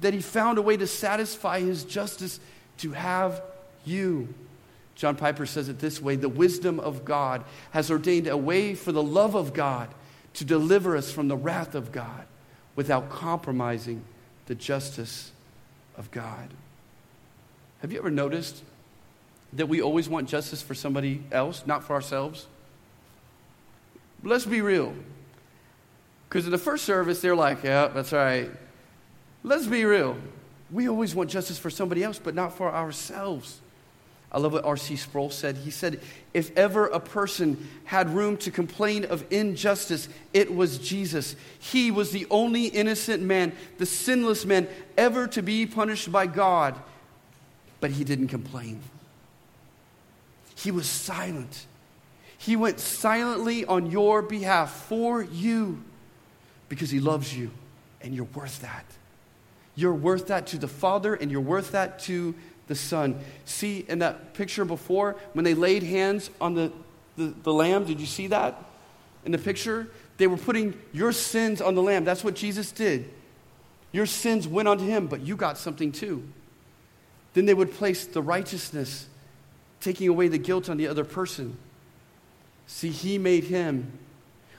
that 0.01 0.13
he 0.13 0.21
found 0.21 0.57
a 0.57 0.61
way 0.61 0.77
to 0.77 0.87
satisfy 0.87 1.59
his 1.59 1.83
justice 1.83 2.39
to 2.77 2.91
have 2.91 3.41
you. 3.83 4.33
John 4.95 5.15
Piper 5.15 5.45
says 5.45 5.67
it 5.67 5.79
this 5.79 6.01
way 6.01 6.15
the 6.15 6.29
wisdom 6.29 6.79
of 6.79 7.03
God 7.03 7.43
has 7.71 7.91
ordained 7.91 8.27
a 8.27 8.37
way 8.37 8.75
for 8.75 8.91
the 8.91 9.03
love 9.03 9.35
of 9.35 9.53
God 9.53 9.89
to 10.35 10.45
deliver 10.45 10.95
us 10.95 11.11
from 11.11 11.27
the 11.27 11.35
wrath 11.35 11.75
of 11.75 11.91
God 11.91 12.25
without 12.75 13.09
compromising 13.09 14.03
the 14.45 14.55
justice 14.55 15.31
of 15.97 16.11
God. 16.11 16.49
Have 17.81 17.91
you 17.91 17.99
ever 17.99 18.11
noticed 18.11 18.63
that 19.53 19.67
we 19.67 19.81
always 19.81 20.09
want 20.09 20.27
justice 20.27 20.61
for 20.61 20.73
somebody 20.73 21.23
else, 21.31 21.63
not 21.65 21.83
for 21.83 21.93
ourselves? 21.93 22.47
Let's 24.23 24.45
be 24.45 24.61
real. 24.61 24.93
Because 26.27 26.45
in 26.45 26.51
the 26.51 26.57
first 26.57 26.85
service, 26.85 27.21
they're 27.21 27.35
like, 27.35 27.63
yeah, 27.63 27.87
that's 27.87 28.11
right. 28.11 28.49
Let's 29.43 29.67
be 29.67 29.85
real. 29.85 30.17
We 30.71 30.89
always 30.89 31.13
want 31.13 31.29
justice 31.29 31.59
for 31.59 31.69
somebody 31.69 32.03
else, 32.03 32.19
but 32.19 32.33
not 32.33 32.57
for 32.57 32.73
ourselves. 32.73 33.61
I 34.35 34.39
love 34.39 34.51
what 34.51 34.65
R.C. 34.65 34.97
Sproul 34.97 35.29
said. 35.29 35.55
He 35.55 35.71
said, 35.71 36.01
If 36.33 36.55
ever 36.57 36.87
a 36.87 36.99
person 36.99 37.69
had 37.85 38.09
room 38.09 38.35
to 38.37 38.51
complain 38.51 39.05
of 39.05 39.23
injustice, 39.31 40.09
it 40.33 40.53
was 40.53 40.77
Jesus. 40.77 41.37
He 41.57 41.89
was 41.89 42.11
the 42.11 42.27
only 42.29 42.65
innocent 42.65 43.23
man, 43.23 43.53
the 43.77 43.85
sinless 43.85 44.45
man, 44.45 44.67
ever 44.97 45.25
to 45.27 45.41
be 45.41 45.65
punished 45.65 46.11
by 46.11 46.27
God. 46.27 46.75
But 47.79 47.91
he 47.91 48.03
didn't 48.03 48.27
complain. 48.27 48.81
He 50.57 50.69
was 50.69 50.85
silent. 50.85 51.65
He 52.37 52.57
went 52.57 52.81
silently 52.81 53.63
on 53.63 53.89
your 53.89 54.21
behalf 54.21 54.83
for 54.89 55.23
you 55.23 55.81
because 56.67 56.89
he 56.89 56.99
loves 56.99 57.35
you 57.35 57.51
and 58.01 58.13
you're 58.13 58.25
worth 58.25 58.61
that. 58.63 58.83
You're 59.75 59.93
worth 59.93 60.27
that 60.27 60.47
to 60.47 60.57
the 60.57 60.67
Father 60.67 61.13
and 61.13 61.31
you're 61.31 61.39
worth 61.39 61.71
that 61.71 61.99
to 61.99 62.35
the 62.67 62.75
Son. 62.75 63.19
See 63.45 63.86
in 63.88 64.00
that 64.00 64.34
picture 64.34 64.65
before, 64.65 65.15
when 65.34 65.45
they 65.45 65.53
laid 65.53 65.84
hands 65.84 66.29
on 66.41 66.53
the, 66.53 66.72
the, 67.17 67.34
the 67.43 67.53
lamb, 67.53 67.86
did 67.86 68.00
you 68.00 68.05
see 68.05 68.27
that 68.27 68.63
in 69.25 69.31
the 69.31 69.38
picture? 69.38 69.88
They 70.17 70.27
were 70.27 70.38
putting 70.38 70.79
your 70.93 71.12
sins 71.12 71.62
on 71.62 71.75
the 71.75 71.81
lamb. 71.81 72.05
That's 72.05 72.24
what 72.24 72.36
Jesus 72.36 72.72
did. 72.72 73.10
Your 73.91 74.05
sins 74.05 74.48
went 74.48 74.67
onto 74.67 74.86
him, 74.86 75.07
but 75.07 75.22
you 75.22 75.36
got 75.36 75.57
something 75.57 75.91
too. 75.91 76.27
Then 77.34 77.45
they 77.45 77.53
would 77.53 77.74
place 77.74 78.05
the 78.05 78.22
righteousness, 78.22 79.07
taking 79.81 80.07
away 80.07 80.27
the 80.27 80.38
guilt 80.38 80.69
on 80.69 80.77
the 80.77 80.88
other 80.88 81.03
person. 81.03 81.57
See, 82.68 82.89
he 82.89 83.18
made 83.18 83.46
him 83.46 84.00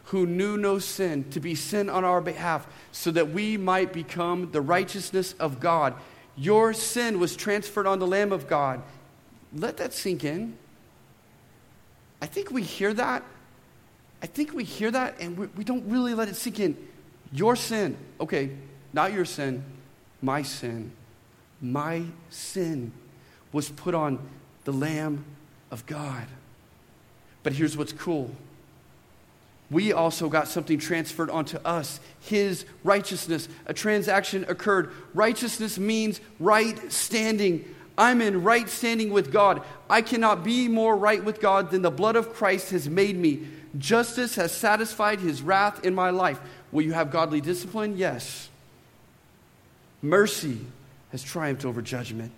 who 0.07 0.25
knew 0.25 0.57
no 0.57 0.79
sin 0.79 1.25
to 1.31 1.41
be 1.41 1.55
sin 1.55 1.91
on 1.91 2.05
our 2.05 2.21
behalf 2.21 2.67
so 2.93 3.11
that 3.11 3.31
we 3.31 3.57
might 3.57 3.93
become 3.93 4.51
the 4.53 4.61
righteousness 4.61 5.35
of 5.35 5.59
God. 5.59 5.95
Your 6.37 6.73
sin 6.73 7.19
was 7.19 7.35
transferred 7.35 7.87
on 7.87 7.99
the 7.99 8.07
Lamb 8.07 8.33
of 8.33 8.47
God. 8.47 8.83
Let 9.55 9.79
that 9.79 9.93
sink 9.93 10.25
in. 10.25 10.57
I 12.21 12.27
think 12.27 12.51
we 12.51 12.63
hear 12.63 12.93
that. 12.95 13.23
I 14.23 14.27
think 14.27 14.53
we 14.53 14.65
hear 14.65 14.91
that 14.91 15.17
and 15.21 15.37
we, 15.37 15.47
we 15.49 15.65
don't 15.65 15.85
really 15.89 16.15
let 16.15 16.29
it 16.29 16.37
sink 16.37 16.61
in. 16.61 16.77
Your 17.33 17.57
sin, 17.57 17.97
okay, 18.21 18.51
not 18.93 19.13
your 19.13 19.25
sin, 19.25 19.65
my 20.23 20.43
sin. 20.43 20.93
My 21.61 22.03
sin 22.31 22.93
was 23.53 23.71
put 23.71 23.95
on 23.95 24.19
the 24.65 24.73
Lamb 24.73 25.25
of 25.71 25.87
God. 25.87 26.27
But 27.43 27.55
here's 27.55 27.77
what's 27.77 27.93
cool 27.93 28.31
we 29.71 29.93
also 29.93 30.29
got 30.29 30.49
something 30.49 30.79
transferred 30.79 31.31
onto 31.31 31.59
us 31.59 31.99
his 32.21 32.65
righteousness. 32.85 33.49
A 33.67 33.75
transaction 33.75 34.45
occurred. 34.49 34.93
Righteousness 35.13 35.79
means 35.79 36.21
right 36.39 36.93
standing. 36.93 37.65
I'm 37.99 38.21
in 38.21 38.45
right 38.45 38.69
standing 38.69 39.11
with 39.11 39.33
God. 39.33 39.63
I 39.91 40.03
cannot 40.03 40.45
be 40.45 40.69
more 40.69 40.97
right 40.97 41.25
with 41.25 41.41
God 41.41 41.71
than 41.71 41.83
the 41.83 41.91
blood 41.91 42.17
of 42.17 42.35
Christ 42.35 42.71
has 42.71 42.89
made 42.89 43.17
me. 43.17 43.47
Justice 43.79 44.37
has 44.37 44.53
satisfied 44.53 45.21
his 45.21 45.43
wrath 45.43 45.85
in 45.85 45.95
my 45.95 46.11
life. 46.11 46.41
Will 46.71 46.83
you 46.83 46.93
have 46.93 47.11
godly 47.11 47.41
discipline? 47.41 47.97
Yes. 47.97 48.49
Mercy 50.03 50.61
has 51.11 51.23
triumphed 51.23 51.65
over 51.65 51.83
judgment. 51.83 52.33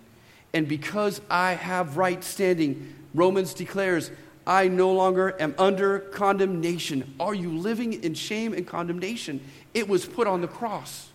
And 0.53 0.67
because 0.67 1.21
I 1.29 1.53
have 1.53 1.97
right 1.97 2.23
standing, 2.23 2.95
Romans 3.13 3.53
declares, 3.53 4.09
I 4.49 4.67
no 4.67 4.91
longer 4.91 5.39
am 5.39 5.53
under 5.59 5.99
condemnation. 5.99 7.13
Are 7.19 7.35
you 7.35 7.51
living 7.51 8.03
in 8.03 8.15
shame 8.15 8.51
and 8.53 8.65
condemnation? 8.65 9.41
It 9.75 9.87
was 9.87 10.07
put 10.07 10.25
on 10.25 10.41
the 10.41 10.47
cross. 10.47 11.09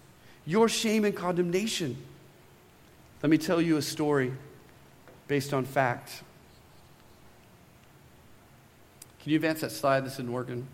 Your 0.47 0.69
shame 0.69 1.05
and 1.05 1.17
condemnation. 1.17 1.97
Let 3.25 3.31
me 3.31 3.39
tell 3.39 3.61
you 3.61 3.77
a 3.77 3.83
story 3.83 4.33
based 5.27 5.53
on 5.53 5.65
fact. 5.65 6.23
Can 9.21 9.33
you 9.33 9.37
advance 9.37 9.63
that 9.63 9.73
slide? 9.73 10.05
This 10.05 10.13
isn't 10.13 10.31
working. 10.31 10.69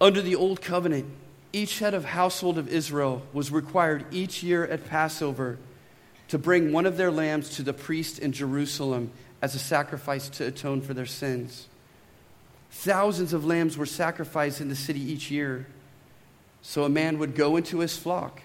Under 0.00 0.22
the 0.22 0.36
old 0.36 0.62
covenant, 0.62 1.04
each 1.52 1.80
head 1.80 1.92
of 1.92 2.06
household 2.06 2.56
of 2.56 2.66
Israel 2.66 3.20
was 3.34 3.52
required 3.52 4.06
each 4.10 4.42
year 4.42 4.64
at 4.64 4.88
Passover 4.88 5.58
to 6.28 6.38
bring 6.38 6.72
one 6.72 6.86
of 6.86 6.96
their 6.96 7.10
lambs 7.10 7.50
to 7.56 7.62
the 7.62 7.74
priest 7.74 8.18
in 8.18 8.32
Jerusalem 8.32 9.10
as 9.40 9.54
a 9.54 9.58
sacrifice 9.58 10.28
to 10.28 10.46
atone 10.46 10.80
for 10.80 10.94
their 10.94 11.06
sins. 11.06 11.68
Thousands 12.70 13.32
of 13.32 13.44
lambs 13.44 13.76
were 13.76 13.86
sacrificed 13.86 14.60
in 14.60 14.68
the 14.68 14.76
city 14.76 15.00
each 15.00 15.30
year. 15.30 15.66
So 16.62 16.84
a 16.84 16.88
man 16.88 17.18
would 17.18 17.34
go 17.34 17.56
into 17.56 17.78
his 17.78 17.96
flock 17.96 18.42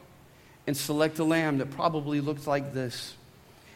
and 0.65 0.77
select 0.77 1.19
a 1.19 1.23
lamb 1.23 1.57
that 1.57 1.71
probably 1.71 2.21
looked 2.21 2.47
like 2.47 2.73
this 2.73 3.15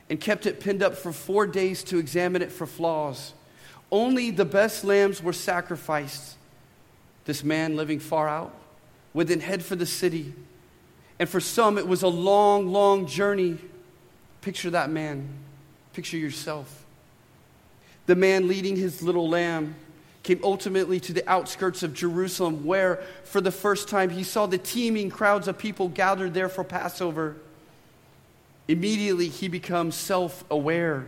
and 0.10 0.20
kept 0.20 0.46
it 0.46 0.60
pinned 0.60 0.82
up 0.82 0.96
for 0.96 1.12
four 1.12 1.46
days 1.46 1.84
to 1.86 1.98
examine 1.98 2.42
it 2.42 2.52
for 2.52 2.66
flaws. 2.66 3.34
Only 3.92 4.32
the 4.32 4.46
best 4.46 4.84
lambs 4.84 5.22
were 5.22 5.34
sacrificed. 5.34 6.36
This 7.26 7.44
man 7.44 7.76
living 7.76 8.00
far 8.00 8.30
out 8.30 8.54
would 9.14 9.28
then 9.28 9.42
head 9.42 9.64
for 9.64 9.76
the 9.76 9.86
city. 9.86 10.34
And 11.20 11.28
for 11.28 11.40
some, 11.40 11.78
it 11.78 11.88
was 11.88 12.04
a 12.04 12.08
long, 12.08 12.68
long 12.72 13.08
journey. 13.08 13.58
Picture 14.42 14.70
that 14.70 14.90
man. 14.90 15.28
Picture 15.94 16.18
yourself. 16.18 16.86
The 18.08 18.16
man 18.16 18.48
leading 18.48 18.78
his 18.78 19.04
little 19.04 19.30
lamb 19.30 19.76
came 20.24 20.40
ultimately 20.44 21.00
to 21.02 21.14
the 21.14 21.30
outskirts 21.30 21.84
of 21.84 21.94
Jerusalem, 21.94 22.66
where 22.66 23.04
for 23.24 23.42
the 23.42 23.52
first 23.52 23.88
time 23.88 24.10
he 24.10 24.24
saw 24.24 24.46
the 24.46 24.58
teeming 24.58 25.10
crowds 25.10 25.48
of 25.48 25.58
people 25.58 25.90
gathered 25.90 26.34
there 26.34 26.50
for 26.50 26.64
Passover. 26.64 27.36
Immediately 28.68 29.28
he 29.28 29.48
becomes 29.50 29.96
self 29.96 30.44
aware, 30.50 31.08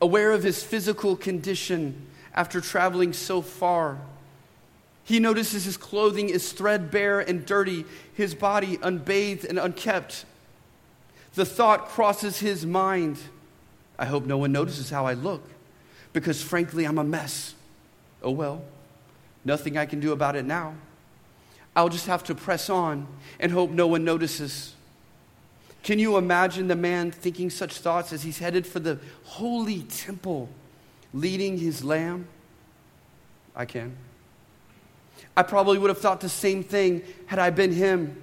aware 0.00 0.32
of 0.32 0.44
his 0.44 0.62
physical 0.62 1.16
condition 1.16 2.06
after 2.34 2.60
traveling 2.60 3.12
so 3.12 3.42
far. 3.42 3.98
He 5.04 5.20
notices 5.20 5.64
his 5.64 5.76
clothing 5.76 6.28
is 6.28 6.52
threadbare 6.52 7.20
and 7.20 7.46
dirty, 7.46 7.84
his 8.14 8.34
body 8.34 8.78
unbathed 8.82 9.44
and 9.44 9.58
unkept. 9.58 10.24
The 11.34 11.44
thought 11.44 11.88
crosses 11.88 12.38
his 12.38 12.66
mind 12.66 13.18
I 13.98 14.04
hope 14.04 14.26
no 14.26 14.38
one 14.38 14.52
notices 14.52 14.90
how 14.90 15.06
I 15.06 15.14
look 15.14 15.42
because, 16.12 16.42
frankly, 16.42 16.84
I'm 16.84 16.98
a 16.98 17.04
mess. 17.04 17.54
Oh 18.22 18.30
well, 18.30 18.62
nothing 19.44 19.76
I 19.76 19.86
can 19.86 20.00
do 20.00 20.12
about 20.12 20.36
it 20.36 20.44
now. 20.44 20.74
I'll 21.74 21.88
just 21.88 22.06
have 22.06 22.24
to 22.24 22.34
press 22.34 22.70
on 22.70 23.06
and 23.38 23.52
hope 23.52 23.70
no 23.70 23.86
one 23.86 24.04
notices. 24.04 24.74
Can 25.82 25.98
you 25.98 26.16
imagine 26.16 26.68
the 26.68 26.76
man 26.76 27.10
thinking 27.10 27.50
such 27.50 27.78
thoughts 27.78 28.12
as 28.12 28.22
he's 28.22 28.38
headed 28.38 28.66
for 28.66 28.80
the 28.80 28.98
holy 29.24 29.82
temple, 29.82 30.48
leading 31.12 31.58
his 31.58 31.84
lamb? 31.84 32.26
I 33.54 33.66
can. 33.66 33.96
I 35.36 35.42
probably 35.42 35.78
would 35.78 35.90
have 35.90 35.98
thought 35.98 36.20
the 36.20 36.28
same 36.28 36.62
thing 36.62 37.02
had 37.26 37.38
I 37.38 37.50
been 37.50 37.72
him. 37.72 38.22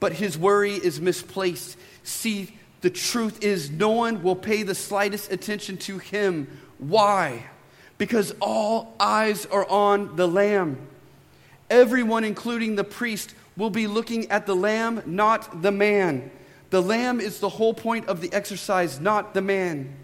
but 0.00 0.12
his 0.12 0.38
worry 0.38 0.74
is 0.74 1.00
misplaced. 1.00 1.76
See, 2.04 2.56
the 2.80 2.90
truth 2.90 3.42
is, 3.42 3.70
no 3.70 3.90
one 3.90 4.22
will 4.22 4.36
pay 4.36 4.62
the 4.62 4.74
slightest 4.74 5.32
attention 5.32 5.76
to 5.78 5.98
him. 5.98 6.46
Why? 6.78 7.44
Because 7.96 8.34
all 8.40 8.94
eyes 9.00 9.46
are 9.46 9.68
on 9.68 10.16
the 10.16 10.28
Lamb. 10.28 10.78
Everyone, 11.68 12.24
including 12.24 12.76
the 12.76 12.84
priest, 12.84 13.34
will 13.56 13.70
be 13.70 13.86
looking 13.86 14.30
at 14.30 14.46
the 14.46 14.54
Lamb, 14.54 15.02
not 15.06 15.62
the 15.62 15.72
man. 15.72 16.30
The 16.70 16.80
Lamb 16.82 17.20
is 17.20 17.40
the 17.40 17.48
whole 17.48 17.74
point 17.74 18.06
of 18.06 18.20
the 18.20 18.32
exercise, 18.32 19.00
not 19.00 19.34
the 19.34 19.42
man. 19.42 19.96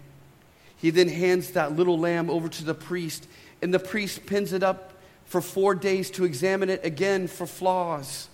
He 0.75 0.89
then 0.89 1.07
hands 1.07 1.51
that 1.51 1.75
little 1.75 1.97
lamb 1.97 2.29
over 2.29 2.49
to 2.49 2.63
the 2.65 2.73
priest, 2.73 3.27
and 3.61 3.73
the 3.73 3.79
priest 3.79 4.25
pins 4.25 4.51
it 4.51 4.61
up 4.61 4.93
for 5.25 5.41
four 5.41 5.73
days 5.73 6.11
to 6.11 6.25
examine 6.25 6.69
it 6.69 6.83
again 6.83 7.27
for 7.27 7.47
flaws. 7.47 8.27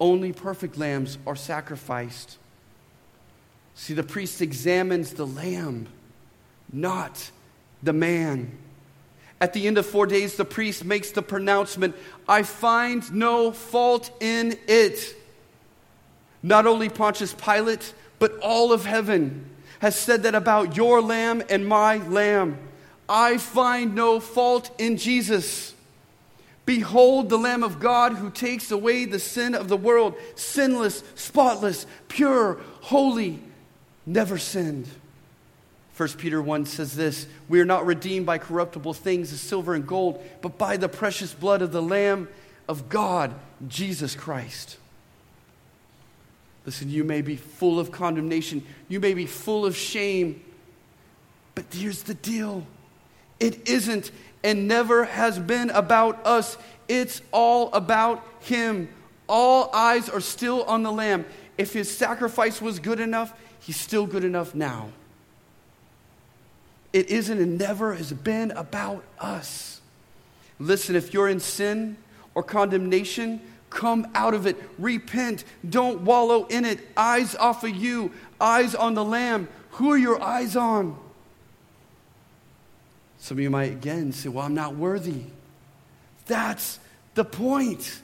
Only 0.00 0.32
perfect 0.32 0.76
lambs 0.76 1.18
are 1.26 1.36
sacrificed. 1.36 2.38
See, 3.78 3.94
the 3.94 4.02
priest 4.02 4.42
examines 4.42 5.12
the 5.12 5.24
lamb, 5.24 5.86
not 6.72 7.30
the 7.80 7.92
man. 7.92 8.58
At 9.40 9.52
the 9.52 9.68
end 9.68 9.78
of 9.78 9.86
four 9.86 10.04
days, 10.04 10.34
the 10.34 10.44
priest 10.44 10.84
makes 10.84 11.12
the 11.12 11.22
pronouncement 11.22 11.94
I 12.28 12.42
find 12.42 13.10
no 13.14 13.52
fault 13.52 14.10
in 14.20 14.58
it. 14.66 15.14
Not 16.42 16.66
only 16.66 16.88
Pontius 16.88 17.32
Pilate, 17.34 17.94
but 18.18 18.36
all 18.40 18.72
of 18.72 18.84
heaven 18.84 19.48
has 19.78 19.96
said 19.96 20.24
that 20.24 20.34
about 20.34 20.76
your 20.76 21.00
lamb 21.00 21.44
and 21.48 21.64
my 21.64 21.98
lamb. 21.98 22.58
I 23.08 23.38
find 23.38 23.94
no 23.94 24.18
fault 24.18 24.72
in 24.78 24.96
Jesus. 24.96 25.72
Behold 26.66 27.28
the 27.28 27.38
Lamb 27.38 27.62
of 27.62 27.78
God 27.78 28.14
who 28.14 28.28
takes 28.28 28.72
away 28.72 29.04
the 29.04 29.20
sin 29.20 29.54
of 29.54 29.68
the 29.68 29.76
world, 29.76 30.16
sinless, 30.34 31.04
spotless, 31.14 31.86
pure, 32.08 32.58
holy, 32.80 33.40
never 34.08 34.38
sinned. 34.38 34.88
1 35.96 36.08
Peter 36.10 36.40
1 36.40 36.66
says 36.66 36.94
this 36.94 37.26
We 37.48 37.60
are 37.60 37.64
not 37.64 37.86
redeemed 37.86 38.26
by 38.26 38.38
corruptible 38.38 38.94
things 38.94 39.32
as 39.32 39.40
silver 39.40 39.74
and 39.74 39.86
gold, 39.86 40.24
but 40.40 40.56
by 40.56 40.76
the 40.76 40.88
precious 40.88 41.34
blood 41.34 41.62
of 41.62 41.72
the 41.72 41.82
Lamb 41.82 42.28
of 42.68 42.88
God, 42.88 43.34
Jesus 43.66 44.14
Christ. 44.14 44.78
Listen, 46.64 46.90
you 46.90 47.02
may 47.02 47.22
be 47.22 47.36
full 47.36 47.80
of 47.80 47.90
condemnation, 47.90 48.64
you 48.88 49.00
may 49.00 49.14
be 49.14 49.26
full 49.26 49.66
of 49.66 49.76
shame, 49.76 50.42
but 51.54 51.64
here's 51.72 52.02
the 52.02 52.14
deal 52.14 52.66
it 53.40 53.68
isn't 53.68 54.10
and 54.44 54.68
never 54.68 55.04
has 55.04 55.38
been 55.38 55.70
about 55.70 56.24
us, 56.26 56.56
it's 56.86 57.22
all 57.32 57.72
about 57.72 58.24
Him. 58.40 58.88
All 59.28 59.70
eyes 59.74 60.08
are 60.08 60.20
still 60.20 60.62
on 60.64 60.82
the 60.82 60.92
Lamb. 60.92 61.24
If 61.58 61.72
His 61.72 61.94
sacrifice 61.94 62.62
was 62.62 62.78
good 62.78 63.00
enough, 63.00 63.32
He's 63.68 63.76
still 63.76 64.06
good 64.06 64.24
enough 64.24 64.54
now. 64.54 64.88
It 66.92 67.10
isn't 67.10 67.38
and 67.38 67.58
never 67.58 67.94
has 67.94 68.12
been 68.12 68.50
about 68.52 69.04
us. 69.20 69.80
Listen, 70.58 70.96
if 70.96 71.14
you're 71.14 71.28
in 71.28 71.38
sin 71.38 71.96
or 72.34 72.42
condemnation, 72.42 73.40
Come 73.70 74.08
out 74.14 74.34
of 74.34 74.46
it. 74.46 74.56
Repent. 74.78 75.44
Don't 75.68 76.02
wallow 76.02 76.46
in 76.46 76.64
it. 76.64 76.80
Eyes 76.96 77.34
off 77.34 77.64
of 77.64 77.70
you, 77.74 78.12
eyes 78.40 78.74
on 78.74 78.94
the 78.94 79.04
Lamb. 79.04 79.48
Who 79.72 79.90
are 79.92 79.98
your 79.98 80.20
eyes 80.22 80.56
on? 80.56 80.98
Some 83.18 83.38
of 83.38 83.42
you 83.42 83.50
might 83.50 83.72
again 83.72 84.12
say, 84.12 84.28
Well, 84.28 84.46
I'm 84.46 84.54
not 84.54 84.76
worthy. 84.76 85.24
That's 86.26 86.78
the 87.14 87.24
point. 87.24 88.00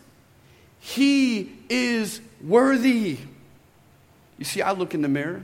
He 0.81 1.53
is 1.71 2.21
worthy. 2.43 3.19
You 4.39 4.45
see, 4.45 4.61
I 4.61 4.73
look 4.73 4.93
in 4.93 5.01
the 5.03 5.09
mirror 5.09 5.43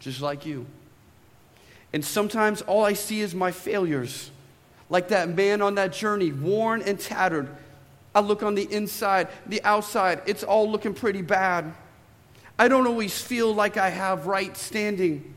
just 0.00 0.20
like 0.20 0.44
you. 0.44 0.66
And 1.92 2.04
sometimes 2.04 2.62
all 2.62 2.84
I 2.84 2.94
see 2.94 3.20
is 3.20 3.34
my 3.34 3.52
failures. 3.52 4.30
Like 4.88 5.08
that 5.08 5.28
man 5.28 5.62
on 5.62 5.76
that 5.76 5.92
journey, 5.92 6.32
worn 6.32 6.82
and 6.82 6.98
tattered, 6.98 7.48
I 8.14 8.20
look 8.20 8.42
on 8.42 8.56
the 8.56 8.70
inside, 8.72 9.28
the 9.46 9.62
outside, 9.62 10.22
it's 10.26 10.42
all 10.42 10.68
looking 10.68 10.94
pretty 10.94 11.22
bad. 11.22 11.72
I 12.58 12.68
don't 12.68 12.86
always 12.86 13.20
feel 13.20 13.54
like 13.54 13.76
I 13.76 13.88
have 13.88 14.26
right 14.26 14.56
standing. 14.56 15.34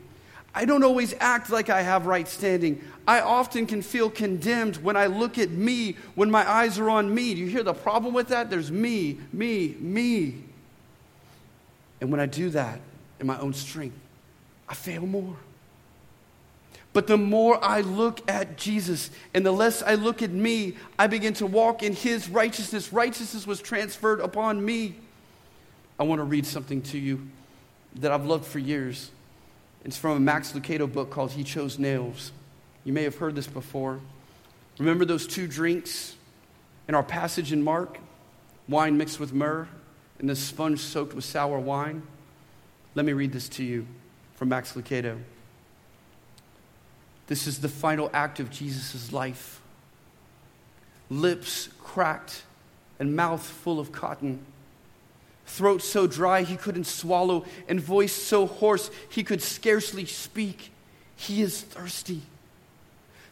I 0.54 0.64
don't 0.64 0.84
always 0.84 1.14
act 1.20 1.50
like 1.50 1.70
I 1.70 1.82
have 1.82 2.06
right 2.06 2.28
standing. 2.28 2.82
I 3.06 3.20
often 3.20 3.66
can 3.66 3.82
feel 3.82 4.10
condemned 4.10 4.76
when 4.76 4.96
I 4.96 5.06
look 5.06 5.38
at 5.38 5.50
me, 5.50 5.96
when 6.14 6.30
my 6.30 6.48
eyes 6.48 6.78
are 6.78 6.90
on 6.90 7.12
me. 7.12 7.34
Do 7.34 7.40
you 7.40 7.48
hear 7.48 7.62
the 7.62 7.74
problem 7.74 8.14
with 8.14 8.28
that? 8.28 8.50
There's 8.50 8.70
me, 8.70 9.18
me, 9.32 9.76
me. 9.78 10.42
And 12.00 12.10
when 12.10 12.20
I 12.20 12.26
do 12.26 12.50
that 12.50 12.80
in 13.20 13.26
my 13.26 13.38
own 13.38 13.52
strength, 13.52 13.96
I 14.68 14.74
fail 14.74 15.06
more. 15.06 15.36
But 16.94 17.08
the 17.08 17.18
more 17.18 17.62
I 17.62 17.80
look 17.80 18.20
at 18.30 18.56
Jesus 18.56 19.10
and 19.34 19.44
the 19.44 19.52
less 19.52 19.82
I 19.82 19.96
look 19.96 20.22
at 20.22 20.30
me, 20.30 20.76
I 20.96 21.08
begin 21.08 21.34
to 21.34 21.46
walk 21.46 21.82
in 21.82 21.92
his 21.92 22.28
righteousness. 22.28 22.92
Righteousness 22.92 23.46
was 23.46 23.60
transferred 23.60 24.20
upon 24.20 24.64
me. 24.64 24.94
I 25.98 26.04
want 26.04 26.20
to 26.20 26.24
read 26.24 26.46
something 26.46 26.82
to 26.82 26.98
you 26.98 27.28
that 27.96 28.12
I've 28.12 28.26
loved 28.26 28.46
for 28.46 28.60
years. 28.60 29.10
It's 29.84 29.98
from 29.98 30.16
a 30.16 30.20
Max 30.20 30.52
Lucado 30.52 30.90
book 30.90 31.10
called 31.10 31.32
He 31.32 31.42
Chose 31.42 31.80
Nails. 31.80 32.30
You 32.84 32.92
may 32.92 33.02
have 33.02 33.16
heard 33.16 33.34
this 33.34 33.48
before. 33.48 34.00
Remember 34.78 35.04
those 35.04 35.26
two 35.26 35.48
drinks 35.48 36.14
in 36.86 36.94
our 36.94 37.02
passage 37.02 37.52
in 37.52 37.62
Mark? 37.62 37.98
Wine 38.68 38.96
mixed 38.96 39.18
with 39.18 39.32
myrrh 39.32 39.68
and 40.20 40.30
the 40.30 40.36
sponge 40.36 40.78
soaked 40.78 41.12
with 41.12 41.24
sour 41.24 41.58
wine? 41.58 42.04
Let 42.94 43.04
me 43.04 43.12
read 43.12 43.32
this 43.32 43.48
to 43.50 43.64
you 43.64 43.86
from 44.44 44.50
Max 44.50 44.74
Lucado. 44.74 45.18
This 47.28 47.46
is 47.46 47.60
the 47.60 47.68
final 47.70 48.10
act 48.12 48.40
of 48.40 48.50
Jesus' 48.50 49.10
life. 49.10 49.62
Lips 51.08 51.70
cracked 51.82 52.42
and 52.98 53.16
mouth 53.16 53.42
full 53.42 53.80
of 53.80 53.90
cotton. 53.90 54.40
Throat 55.46 55.80
so 55.80 56.06
dry 56.06 56.42
he 56.42 56.56
couldn't 56.56 56.84
swallow, 56.84 57.46
and 57.68 57.80
voice 57.80 58.12
so 58.12 58.46
hoarse 58.46 58.90
he 59.08 59.24
could 59.24 59.40
scarcely 59.40 60.04
speak. 60.04 60.70
He 61.16 61.40
is 61.40 61.62
thirsty. 61.62 62.20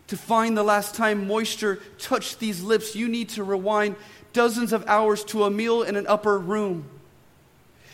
To 0.07 0.17
find 0.17 0.57
the 0.57 0.63
last 0.63 0.95
time 0.95 1.27
moisture 1.27 1.81
touched 1.99 2.39
these 2.39 2.63
lips, 2.63 2.97
you 2.97 3.07
need 3.07 3.29
to 3.31 3.45
rewind 3.45 3.97
dozens 4.33 4.73
of 4.73 4.83
hours 4.87 5.25
to 5.25 5.45
a 5.45 5.51
meal 5.51 5.83
in 5.83 5.95
an 5.95 6.07
upper 6.07 6.39
room. 6.39 6.89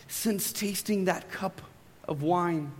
Since 0.07 0.53
tasting 0.53 1.03
that 1.03 1.29
cup 1.29 1.61
of 2.07 2.23
wine, 2.23 2.71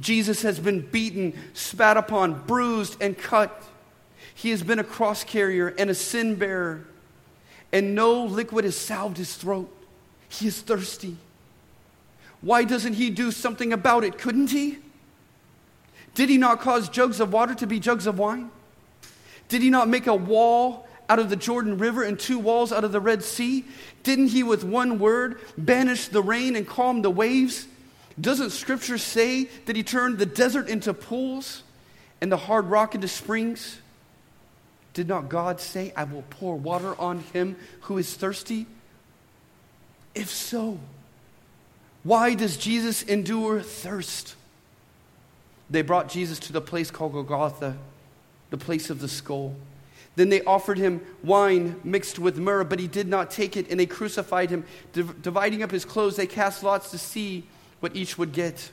Jesus 0.00 0.42
has 0.42 0.58
been 0.58 0.80
beaten, 0.80 1.34
spat 1.54 1.96
upon, 1.96 2.44
bruised, 2.46 3.00
and 3.00 3.16
cut. 3.16 3.62
He 4.34 4.50
has 4.50 4.62
been 4.62 4.78
a 4.78 4.84
cross 4.84 5.24
carrier 5.24 5.68
and 5.68 5.88
a 5.90 5.94
sin 5.94 6.34
bearer, 6.34 6.86
and 7.72 7.94
no 7.94 8.24
liquid 8.24 8.64
has 8.64 8.76
salved 8.76 9.16
his 9.16 9.34
throat. 9.34 9.72
He 10.28 10.46
is 10.48 10.60
thirsty. 10.60 11.16
Why 12.40 12.64
doesn't 12.64 12.94
he 12.94 13.10
do 13.10 13.30
something 13.30 13.72
about 13.72 14.04
it? 14.04 14.18
Couldn't 14.18 14.50
he? 14.50 14.78
Did 16.14 16.28
he 16.28 16.38
not 16.38 16.60
cause 16.60 16.88
jugs 16.88 17.20
of 17.20 17.32
water 17.32 17.54
to 17.54 17.66
be 17.66 17.78
jugs 17.78 18.06
of 18.06 18.18
wine? 18.18 18.50
Did 19.48 19.62
he 19.62 19.70
not 19.70 19.88
make 19.88 20.06
a 20.06 20.14
wall 20.14 20.86
out 21.08 21.18
of 21.18 21.30
the 21.30 21.36
Jordan 21.36 21.78
River 21.78 22.02
and 22.02 22.18
two 22.18 22.38
walls 22.38 22.72
out 22.72 22.84
of 22.84 22.92
the 22.92 23.00
Red 23.00 23.22
Sea? 23.22 23.64
Didn't 24.02 24.28
he, 24.28 24.42
with 24.42 24.64
one 24.64 24.98
word, 24.98 25.40
banish 25.56 26.08
the 26.08 26.22
rain 26.22 26.56
and 26.56 26.66
calm 26.66 27.02
the 27.02 27.10
waves? 27.10 27.66
Doesn't 28.20 28.50
Scripture 28.50 28.98
say 28.98 29.44
that 29.66 29.76
He 29.76 29.82
turned 29.82 30.18
the 30.18 30.26
desert 30.26 30.68
into 30.68 30.94
pools 30.94 31.62
and 32.20 32.32
the 32.32 32.36
hard 32.36 32.66
rock 32.66 32.94
into 32.94 33.08
springs? 33.08 33.80
Did 34.96 35.08
not 35.08 35.28
God 35.28 35.60
say, 35.60 35.92
I 35.94 36.04
will 36.04 36.24
pour 36.30 36.56
water 36.56 36.98
on 36.98 37.18
him 37.18 37.56
who 37.82 37.98
is 37.98 38.14
thirsty? 38.14 38.64
If 40.14 40.30
so, 40.30 40.78
why 42.02 42.32
does 42.32 42.56
Jesus 42.56 43.02
endure 43.02 43.60
thirst? 43.60 44.36
They 45.68 45.82
brought 45.82 46.08
Jesus 46.08 46.38
to 46.38 46.52
the 46.54 46.62
place 46.62 46.90
called 46.90 47.12
Golgotha, 47.12 47.76
the 48.48 48.56
place 48.56 48.88
of 48.88 49.00
the 49.00 49.08
skull. 49.08 49.54
Then 50.14 50.30
they 50.30 50.40
offered 50.44 50.78
him 50.78 51.02
wine 51.22 51.78
mixed 51.84 52.18
with 52.18 52.38
myrrh, 52.38 52.64
but 52.64 52.78
he 52.78 52.86
did 52.88 53.06
not 53.06 53.30
take 53.30 53.54
it, 53.54 53.70
and 53.70 53.78
they 53.78 53.84
crucified 53.84 54.48
him. 54.48 54.64
dividing 54.94 55.62
up 55.62 55.70
his 55.70 55.84
clothes, 55.84 56.16
they 56.16 56.26
cast 56.26 56.62
lots 56.62 56.90
to 56.92 56.96
see 56.96 57.44
what 57.80 57.94
each 57.94 58.18
would 58.18 58.32
get. 58.32 58.70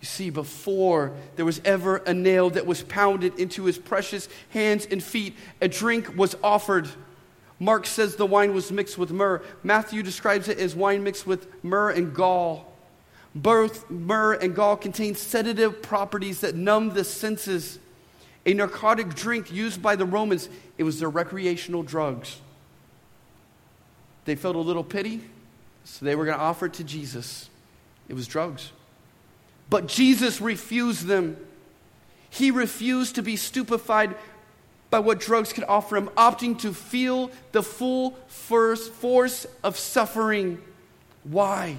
You 0.00 0.06
see, 0.06 0.30
before 0.30 1.12
there 1.36 1.44
was 1.44 1.60
ever 1.64 1.96
a 1.96 2.12
nail 2.12 2.50
that 2.50 2.66
was 2.66 2.82
pounded 2.82 3.38
into 3.38 3.64
his 3.64 3.78
precious 3.78 4.28
hands 4.50 4.86
and 4.90 5.02
feet, 5.02 5.34
a 5.60 5.68
drink 5.68 6.16
was 6.16 6.36
offered. 6.42 6.88
Mark 7.58 7.86
says 7.86 8.16
the 8.16 8.26
wine 8.26 8.52
was 8.52 8.70
mixed 8.70 8.98
with 8.98 9.10
myrrh. 9.10 9.40
Matthew 9.62 10.02
describes 10.02 10.48
it 10.48 10.58
as 10.58 10.76
wine 10.76 11.02
mixed 11.02 11.26
with 11.26 11.46
myrrh 11.64 11.90
and 11.90 12.14
gall. 12.14 12.70
Both 13.34 13.90
myrrh 13.90 14.34
and 14.34 14.54
gall 14.54 14.76
contain 14.76 15.14
sedative 15.14 15.80
properties 15.80 16.40
that 16.40 16.54
numb 16.54 16.90
the 16.90 17.04
senses. 17.04 17.78
A 18.46 18.52
narcotic 18.52 19.14
drink 19.14 19.50
used 19.50 19.80
by 19.80 19.96
the 19.96 20.04
Romans, 20.04 20.48
it 20.76 20.84
was 20.84 21.00
their 21.00 21.08
recreational 21.08 21.82
drugs. 21.82 22.40
They 24.24 24.34
felt 24.34 24.56
a 24.56 24.60
little 24.60 24.84
pity, 24.84 25.22
So 25.84 26.04
they 26.04 26.14
were 26.14 26.24
going 26.24 26.36
to 26.36 26.42
offer 26.42 26.66
it 26.66 26.74
to 26.74 26.84
Jesus. 26.84 27.48
It 28.08 28.14
was 28.14 28.26
drugs. 28.26 28.72
But 29.70 29.86
Jesus 29.86 30.40
refused 30.40 31.06
them. 31.06 31.36
He 32.30 32.50
refused 32.50 33.14
to 33.14 33.22
be 33.22 33.36
stupefied 33.36 34.14
by 34.90 34.98
what 35.00 35.20
drugs 35.20 35.52
could 35.52 35.64
offer 35.64 35.96
him, 35.96 36.08
opting 36.10 36.58
to 36.60 36.72
feel 36.72 37.30
the 37.52 37.62
full 37.62 38.16
first 38.28 38.92
force 38.92 39.46
of 39.62 39.76
suffering. 39.76 40.60
Why? 41.24 41.78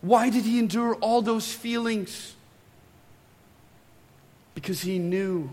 Why 0.00 0.30
did 0.30 0.44
he 0.44 0.58
endure 0.58 0.94
all 0.96 1.22
those 1.22 1.52
feelings? 1.52 2.34
Because 4.54 4.80
he 4.80 4.98
knew 4.98 5.50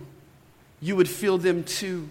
you 0.80 0.96
would 0.96 1.10
feel 1.10 1.38
them 1.38 1.64
too. 1.64 2.10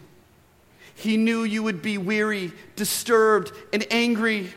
He 0.94 1.16
knew 1.16 1.44
you 1.44 1.62
would 1.62 1.82
be 1.82 1.98
weary, 1.98 2.52
disturbed, 2.76 3.52
and 3.72 3.86
angry. 3.90 4.52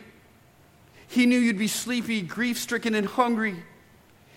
He 1.16 1.26
knew 1.26 1.40
you'd 1.40 1.58
be 1.58 1.70
sleepy, 1.70 2.22
grief 2.22 2.58
stricken, 2.58 2.94
and 2.94 3.08
hungry. 3.08 3.56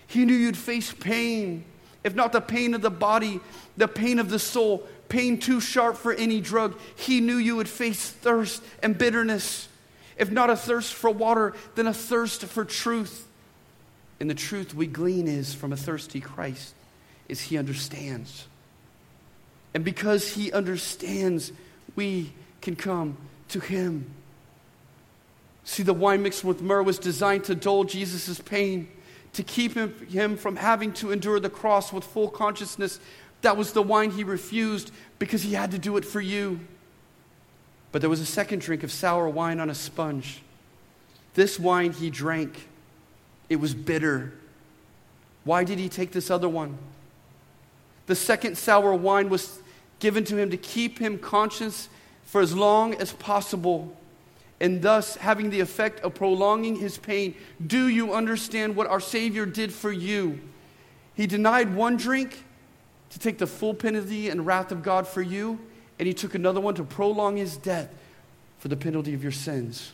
He 0.07 0.23
knew 0.23 0.33
you'd 0.33 0.55
face 0.55 0.93
pain, 0.93 1.65
if 2.05 2.15
not 2.15 2.31
the 2.31 2.39
pain 2.39 2.73
of 2.73 2.81
the 2.81 2.89
body, 2.89 3.41
the 3.75 3.89
pain 3.89 4.17
of 4.17 4.29
the 4.29 4.39
soul, 4.39 4.87
pain 5.09 5.39
too 5.39 5.59
sharp 5.59 5.97
for 5.97 6.13
any 6.13 6.39
drug. 6.39 6.79
He 6.95 7.19
knew 7.19 7.35
you 7.35 7.57
would 7.57 7.67
face 7.67 8.09
thirst 8.09 8.63
and 8.81 8.97
bitterness. 8.97 9.67
If 10.15 10.31
not 10.31 10.49
a 10.49 10.55
thirst 10.55 10.93
for 10.93 11.09
water, 11.09 11.53
then 11.75 11.85
a 11.85 11.93
thirst 11.93 12.45
for 12.45 12.63
truth. 12.63 13.27
And 14.21 14.29
the 14.29 14.33
truth 14.33 14.73
we 14.73 14.87
glean 14.87 15.27
is 15.27 15.53
from 15.53 15.73
a 15.73 15.77
thirsty 15.77 16.21
Christ 16.21 16.73
is 17.27 17.41
he 17.41 17.57
understands. 17.57 18.47
And 19.73 19.83
because 19.83 20.31
he 20.31 20.49
understands, 20.53 21.51
we 21.97 22.31
can 22.61 22.77
come 22.77 23.17
to 23.49 23.59
him. 23.59 24.05
See, 25.69 25.83
the 25.83 25.93
wine 25.93 26.23
mixed 26.23 26.43
with 26.43 26.63
myrrh 26.63 26.81
was 26.81 26.97
designed 26.97 27.43
to 27.43 27.53
dull 27.53 27.83
Jesus' 27.83 28.41
pain, 28.41 28.87
to 29.33 29.43
keep 29.43 29.75
him, 29.75 29.93
him 30.07 30.35
from 30.35 30.55
having 30.55 30.93
to 30.93 31.11
endure 31.11 31.39
the 31.39 31.51
cross 31.51 31.93
with 31.93 32.03
full 32.03 32.27
consciousness. 32.27 32.99
That 33.43 33.55
was 33.55 33.71
the 33.71 33.83
wine 33.83 34.09
he 34.09 34.23
refused 34.23 34.91
because 35.19 35.43
he 35.43 35.53
had 35.53 35.69
to 35.69 35.77
do 35.77 35.95
it 35.97 36.05
for 36.05 36.21
you. 36.21 36.59
But 37.91 38.01
there 38.01 38.09
was 38.09 38.19
a 38.19 38.25
second 38.25 38.61
drink 38.61 38.81
of 38.81 38.91
sour 38.91 39.29
wine 39.29 39.59
on 39.59 39.69
a 39.69 39.75
sponge. 39.75 40.41
This 41.35 41.59
wine 41.59 41.91
he 41.91 42.09
drank, 42.09 42.67
it 43.47 43.57
was 43.57 43.75
bitter. 43.75 44.33
Why 45.43 45.63
did 45.63 45.77
he 45.77 45.87
take 45.87 46.13
this 46.13 46.31
other 46.31 46.49
one? 46.49 46.79
The 48.07 48.15
second 48.15 48.57
sour 48.57 48.95
wine 48.95 49.29
was 49.29 49.61
given 49.99 50.23
to 50.23 50.35
him 50.35 50.49
to 50.49 50.57
keep 50.57 50.97
him 50.97 51.19
conscious 51.19 51.89
for 52.23 52.41
as 52.41 52.55
long 52.55 52.95
as 52.95 53.13
possible 53.13 53.95
and 54.61 54.81
thus 54.81 55.15
having 55.15 55.49
the 55.49 55.59
effect 55.59 56.01
of 56.01 56.15
prolonging 56.15 56.75
his 56.75 56.97
pain. 56.97 57.35
Do 57.65 57.87
you 57.87 58.13
understand 58.13 58.75
what 58.75 58.87
our 58.87 58.99
Savior 58.99 59.45
did 59.45 59.73
for 59.73 59.91
you? 59.91 60.39
He 61.15 61.27
denied 61.27 61.75
one 61.75 61.97
drink 61.97 62.43
to 63.09 63.19
take 63.19 63.37
the 63.37 63.47
full 63.47 63.73
penalty 63.73 64.29
and 64.29 64.45
wrath 64.45 64.71
of 64.71 64.83
God 64.83 65.07
for 65.07 65.21
you, 65.21 65.59
and 65.97 66.07
he 66.07 66.13
took 66.13 66.35
another 66.35 66.61
one 66.61 66.75
to 66.75 66.83
prolong 66.83 67.37
his 67.37 67.57
death 67.57 67.89
for 68.59 68.67
the 68.67 68.77
penalty 68.77 69.13
of 69.13 69.23
your 69.23 69.31
sins. 69.31 69.93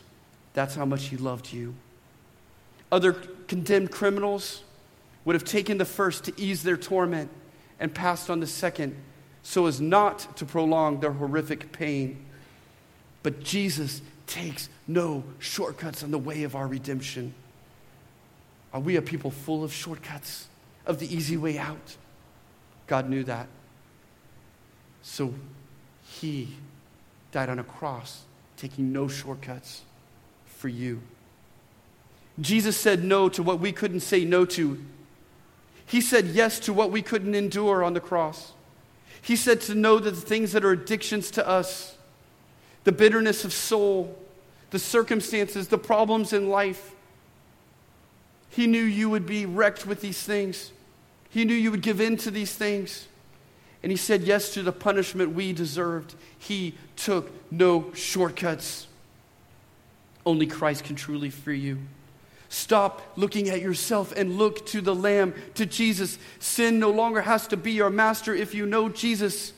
That's 0.52 0.74
how 0.74 0.84
much 0.84 1.04
he 1.04 1.16
loved 1.16 1.52
you. 1.52 1.74
Other 2.90 3.12
condemned 3.12 3.90
criminals 3.90 4.62
would 5.24 5.34
have 5.34 5.44
taken 5.44 5.78
the 5.78 5.84
first 5.84 6.24
to 6.24 6.40
ease 6.40 6.62
their 6.62 6.76
torment 6.76 7.30
and 7.78 7.94
passed 7.94 8.30
on 8.30 8.40
the 8.40 8.46
second 8.46 8.96
so 9.42 9.66
as 9.66 9.80
not 9.80 10.36
to 10.36 10.44
prolong 10.44 11.00
their 11.00 11.12
horrific 11.12 11.70
pain. 11.72 12.24
But 13.22 13.42
Jesus 13.42 14.00
takes 14.26 14.68
no 14.86 15.24
shortcuts 15.38 16.02
on 16.02 16.10
the 16.10 16.18
way 16.18 16.42
of 16.42 16.54
our 16.56 16.66
redemption. 16.66 17.34
Are 18.72 18.80
we 18.80 18.96
a 18.96 19.02
people 19.02 19.30
full 19.30 19.64
of 19.64 19.72
shortcuts, 19.72 20.48
of 20.84 20.98
the 20.98 21.14
easy 21.14 21.36
way 21.36 21.58
out? 21.58 21.96
God 22.86 23.08
knew 23.08 23.24
that. 23.24 23.48
So 25.02 25.34
he 26.02 26.48
died 27.32 27.48
on 27.48 27.58
a 27.58 27.64
cross, 27.64 28.22
taking 28.56 28.92
no 28.92 29.08
shortcuts 29.08 29.82
for 30.44 30.68
you. 30.68 31.00
Jesus 32.40 32.76
said 32.76 33.04
no 33.04 33.28
to 33.30 33.42
what 33.42 33.60
we 33.60 33.72
couldn't 33.72 34.00
say 34.00 34.24
no 34.24 34.44
to. 34.44 34.84
He 35.86 36.00
said 36.00 36.26
yes 36.26 36.58
to 36.60 36.72
what 36.72 36.90
we 36.90 37.00
couldn't 37.00 37.34
endure 37.34 37.84
on 37.84 37.94
the 37.94 38.00
cross. 38.00 38.52
He 39.22 39.36
said 39.36 39.60
to 39.62 39.74
know 39.74 39.98
that 39.98 40.10
the 40.10 40.20
things 40.20 40.52
that 40.52 40.64
are 40.64 40.72
addictions 40.72 41.30
to 41.32 41.46
us, 41.46 41.95
the 42.86 42.92
bitterness 42.92 43.44
of 43.44 43.52
soul, 43.52 44.16
the 44.70 44.78
circumstances, 44.78 45.66
the 45.66 45.76
problems 45.76 46.32
in 46.32 46.48
life. 46.48 46.94
He 48.48 48.68
knew 48.68 48.80
you 48.80 49.10
would 49.10 49.26
be 49.26 49.44
wrecked 49.44 49.86
with 49.86 50.00
these 50.00 50.22
things. 50.22 50.70
He 51.28 51.44
knew 51.44 51.52
you 51.52 51.72
would 51.72 51.82
give 51.82 52.00
in 52.00 52.16
to 52.18 52.30
these 52.30 52.54
things. 52.54 53.08
And 53.82 53.90
he 53.90 53.96
said 53.96 54.22
yes 54.22 54.54
to 54.54 54.62
the 54.62 54.70
punishment 54.70 55.34
we 55.34 55.52
deserved. 55.52 56.14
He 56.38 56.74
took 56.94 57.32
no 57.50 57.92
shortcuts. 57.92 58.86
Only 60.24 60.46
Christ 60.46 60.84
can 60.84 60.94
truly 60.94 61.30
free 61.30 61.58
you. 61.58 61.78
Stop 62.48 63.02
looking 63.16 63.48
at 63.48 63.60
yourself 63.60 64.12
and 64.16 64.38
look 64.38 64.64
to 64.66 64.80
the 64.80 64.94
Lamb, 64.94 65.34
to 65.54 65.66
Jesus. 65.66 66.20
Sin 66.38 66.78
no 66.78 66.92
longer 66.92 67.22
has 67.22 67.48
to 67.48 67.56
be 67.56 67.72
your 67.72 67.90
master 67.90 68.32
if 68.32 68.54
you 68.54 68.64
know 68.64 68.88
Jesus. 68.88 69.52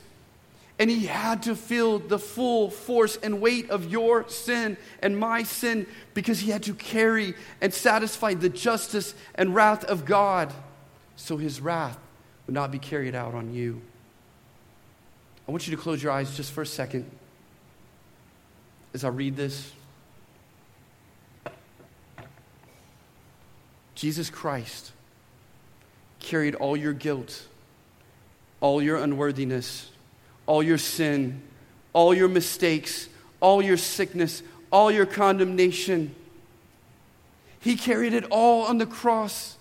And 0.79 0.89
he 0.89 1.07
had 1.07 1.43
to 1.45 1.57
feel 1.57 1.99
the 1.99 2.19
full 2.19 2.71
force 2.71 3.17
and 3.17 3.41
weight 3.41 3.69
of 3.71 3.91
your 3.91 4.29
sin 4.29 4.77
and 5.03 5.19
my 5.19 5.43
sin 5.43 5.87
because 6.15 6.39
he 6.39 6.53
had 6.53 6.63
to 6.65 6.75
carry 6.75 7.35
and 7.61 7.75
satisfy 7.75 8.35
the 8.35 8.49
justice 8.49 9.15
and 9.35 9.55
wrath 9.55 9.85
of 9.85 10.05
God 10.05 10.53
so 11.17 11.37
his 11.37 11.61
wrath 11.61 11.99
would 12.47 12.55
not 12.55 12.71
be 12.71 12.79
carried 12.79 13.15
out 13.15 13.35
on 13.35 13.53
you. 13.53 13.81
I 15.49 15.51
want 15.51 15.67
you 15.67 15.75
to 15.75 15.83
close 15.83 16.03
your 16.03 16.13
eyes 16.13 16.37
just 16.37 16.53
for 16.53 16.63
a 16.63 16.67
second 16.67 17.11
as 18.95 19.03
I 19.03 19.09
read 19.09 19.37
this. 19.37 19.73
Jesus 23.95 24.31
Christ 24.31 24.93
carried 26.21 26.55
all 26.55 26.77
your 26.77 26.93
guilt, 26.93 27.47
all 28.61 28.81
your 28.81 28.97
unworthiness 28.97 29.91
all 30.49 30.63
your 30.63 30.79
sin, 30.79 31.43
all 31.93 32.15
your 32.15 32.27
mistakes, 32.27 33.09
all 33.39 33.63
your 33.63 33.77
sickness, 33.77 34.43
all 34.73 34.91
your 34.91 35.07
condemnation. 35.07 36.15
He 37.61 37.77
carried 37.77 38.15
it 38.15 38.25
all 38.31 38.65
on 38.65 38.79
the 38.79 38.87
cross. 38.87 39.57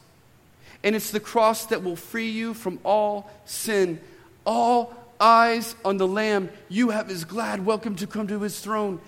And 0.84 0.96
it's 0.96 1.12
the 1.12 1.20
cross 1.20 1.66
that 1.66 1.84
will 1.84 1.98
free 1.98 2.30
you 2.30 2.54
from 2.54 2.80
all 2.86 3.30
sin. 3.46 4.00
All 4.46 4.96
eyes 5.20 5.76
on 5.84 5.98
the 5.98 6.08
Lamb. 6.08 6.50
You 6.70 6.92
have 6.92 7.10
his 7.10 7.26
glad 7.26 7.66
welcome 7.66 7.96
to 7.98 8.08
come 8.08 8.28
to 8.28 8.40
his 8.40 8.60
throne. 8.62 9.02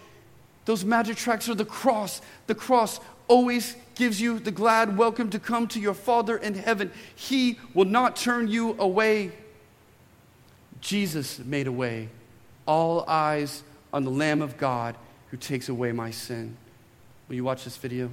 Those 0.66 0.84
magic 0.84 1.16
tracks 1.16 1.48
are 1.48 1.56
the 1.56 1.64
cross. 1.64 2.22
The 2.48 2.56
cross 2.56 3.00
always 3.30 3.78
gives 3.96 4.20
you 4.20 4.40
the 4.40 4.52
glad 4.52 4.98
welcome 4.98 5.30
to 5.30 5.40
come 5.40 5.68
to 5.70 5.80
your 5.80 5.94
Father 5.94 6.36
in 6.36 6.56
heaven. 6.56 6.92
He 7.16 7.58
will 7.74 7.86
not 7.86 8.18
turn 8.18 8.50
you 8.50 8.76
away. 8.80 9.32
Jesus 10.82 11.40
made 11.40 11.68
a 11.68 11.72
way. 11.72 12.10
All 12.66 13.04
eyes 13.08 13.64
on 13.92 14.04
the 14.04 14.12
Lamb 14.12 14.42
of 14.42 14.58
God 14.58 14.96
who 15.32 15.38
takes 15.38 15.70
away 15.70 15.92
my 15.92 16.12
sin. 16.12 16.56
Will 17.28 17.36
you 17.36 17.44
watch 17.44 17.64
this 17.64 17.78
video? 17.78 18.10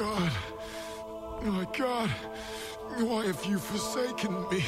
God, 0.00 0.32
my 1.42 1.66
God, 1.76 2.08
why 3.00 3.26
have 3.26 3.44
you 3.44 3.58
forsaken 3.58 4.48
me? 4.50 4.64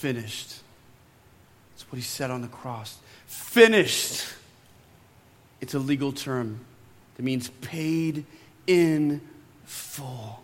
Finished. 0.00 0.60
That's 1.74 1.92
what 1.92 1.96
he 1.96 2.02
said 2.02 2.30
on 2.30 2.40
the 2.40 2.48
cross. 2.48 2.96
Finished. 3.26 4.24
It's 5.60 5.74
a 5.74 5.78
legal 5.78 6.10
term 6.10 6.60
that 7.16 7.22
means 7.22 7.50
paid 7.60 8.24
in 8.66 9.20
full. 9.66 10.42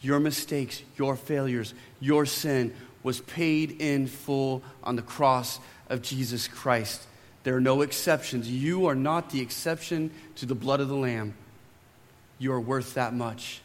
Your 0.00 0.20
mistakes, 0.20 0.80
your 0.96 1.16
failures, 1.16 1.74
your 1.98 2.24
sin 2.24 2.72
was 3.02 3.20
paid 3.22 3.80
in 3.80 4.06
full 4.06 4.62
on 4.84 4.94
the 4.94 5.02
cross 5.02 5.58
of 5.88 6.00
Jesus 6.00 6.46
Christ. 6.46 7.02
There 7.42 7.56
are 7.56 7.60
no 7.60 7.82
exceptions. 7.82 8.48
You 8.48 8.86
are 8.86 8.94
not 8.94 9.30
the 9.30 9.40
exception 9.40 10.12
to 10.36 10.46
the 10.46 10.54
blood 10.54 10.78
of 10.78 10.86
the 10.86 10.94
Lamb. 10.94 11.34
You 12.38 12.52
are 12.52 12.60
worth 12.60 12.94
that 12.94 13.12
much. 13.12 13.60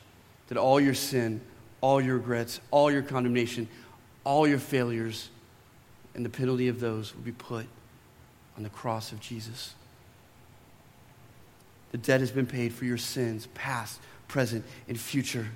That 0.48 0.58
all 0.58 0.80
your 0.80 0.96
sin, 0.96 1.42
all 1.82 2.02
your 2.02 2.16
regrets, 2.18 2.60
all 2.72 2.92
your 2.92 3.04
condemnation, 3.04 3.68
all 4.28 4.46
your 4.46 4.60
failures, 4.60 5.30
and 6.14 6.26
the 6.26 6.30
penalty 6.30 6.68
of 6.68 6.82
those 6.82 7.16
will 7.16 7.22
be 7.22 7.32
put 7.32 7.66
on 8.58 8.64
the 8.64 8.70
cross 8.70 9.14
of 9.14 9.22
Jesus. 9.22 9.74
The 11.94 11.98
debt 11.98 12.20
has 12.20 12.30
been 12.30 12.46
paid 12.46 12.74
for 12.74 12.84
your 12.84 12.98
sins, 12.98 13.48
past, 13.54 14.02
present, 14.28 14.66
and 14.90 15.00
future. 15.00 15.48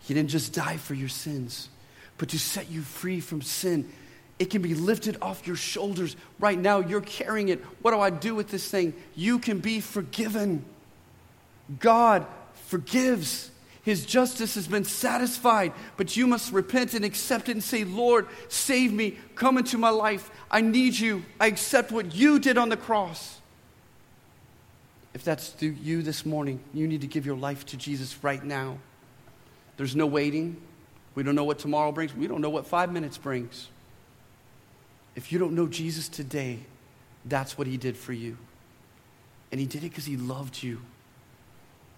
He 0.00 0.12
didn't 0.12 0.28
just 0.28 0.52
die 0.52 0.76
for 0.76 0.92
your 0.92 1.08
sins, 1.08 1.70
but 2.18 2.28
to 2.28 2.38
set 2.38 2.70
you 2.70 2.82
free 2.82 3.20
from 3.20 3.40
sin. 3.40 3.90
It 4.38 4.50
can 4.50 4.60
be 4.60 4.74
lifted 4.74 5.16
off 5.22 5.46
your 5.46 5.56
shoulders. 5.56 6.16
Right 6.38 6.58
now, 6.58 6.80
you're 6.80 7.00
carrying 7.00 7.48
it. 7.48 7.60
What 7.80 7.92
do 7.92 8.00
I 8.00 8.10
do 8.10 8.34
with 8.34 8.50
this 8.50 8.68
thing? 8.68 8.92
You 9.14 9.38
can 9.38 9.60
be 9.60 9.80
forgiven. 9.80 10.66
God 11.78 12.26
forgives. 12.66 13.50
His 13.82 14.06
justice 14.06 14.54
has 14.54 14.68
been 14.68 14.84
satisfied, 14.84 15.72
but 15.96 16.16
you 16.16 16.28
must 16.28 16.52
repent 16.52 16.94
and 16.94 17.04
accept 17.04 17.48
it 17.48 17.52
and 17.52 17.62
say, 17.62 17.82
Lord, 17.82 18.28
save 18.48 18.92
me. 18.92 19.18
Come 19.34 19.58
into 19.58 19.76
my 19.76 19.90
life. 19.90 20.30
I 20.50 20.60
need 20.60 20.96
you. 20.96 21.24
I 21.40 21.48
accept 21.48 21.90
what 21.90 22.14
you 22.14 22.38
did 22.38 22.58
on 22.58 22.68
the 22.68 22.76
cross. 22.76 23.40
If 25.14 25.24
that's 25.24 25.54
you 25.60 26.02
this 26.02 26.24
morning, 26.24 26.60
you 26.72 26.86
need 26.86 27.00
to 27.00 27.06
give 27.08 27.26
your 27.26 27.36
life 27.36 27.66
to 27.66 27.76
Jesus 27.76 28.22
right 28.22 28.42
now. 28.42 28.78
There's 29.76 29.96
no 29.96 30.06
waiting. 30.06 30.56
We 31.14 31.24
don't 31.24 31.34
know 31.34 31.44
what 31.44 31.58
tomorrow 31.58 31.90
brings. 31.90 32.14
We 32.14 32.28
don't 32.28 32.40
know 32.40 32.50
what 32.50 32.66
five 32.66 32.92
minutes 32.92 33.18
brings. 33.18 33.68
If 35.16 35.32
you 35.32 35.38
don't 35.38 35.54
know 35.54 35.66
Jesus 35.66 36.08
today, 36.08 36.60
that's 37.24 37.58
what 37.58 37.66
he 37.66 37.76
did 37.76 37.96
for 37.96 38.12
you. 38.12 38.38
And 39.50 39.60
he 39.60 39.66
did 39.66 39.84
it 39.84 39.90
because 39.90 40.06
he 40.06 40.16
loved 40.16 40.62
you. 40.62 40.80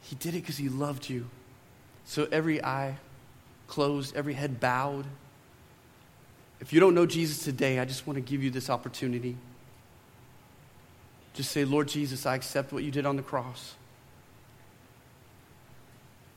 He 0.01 0.17
did 0.17 0.35
it 0.35 0.41
because 0.41 0.57
he 0.57 0.69
loved 0.69 1.09
you. 1.09 1.27
So 2.05 2.29
every 2.31 2.63
eye 2.63 2.97
closed, 3.67 4.15
every 4.15 4.35
head 4.35 4.61
bowed. 4.61 5.07
If 6.61 6.73
you 6.73 6.81
don't 6.81 6.95
know 6.95 7.07
Jesus 7.07 7.45
today, 7.45 7.79
I 7.79 7.85
just 7.85 8.07
want 8.07 8.17
to 8.17 8.21
give 8.21 8.43
you 8.43 8.51
this 8.51 8.71
opportunity. 8.71 9.37
Just 11.35 11.51
say, 11.51 11.65
Lord 11.65 11.89
Jesus, 11.89 12.27
I 12.27 12.37
accept 12.37 12.73
what 12.73 12.85
you 12.85 12.91
did 12.91 13.07
on 13.07 13.17
the 13.17 13.23
cross. 13.23 13.75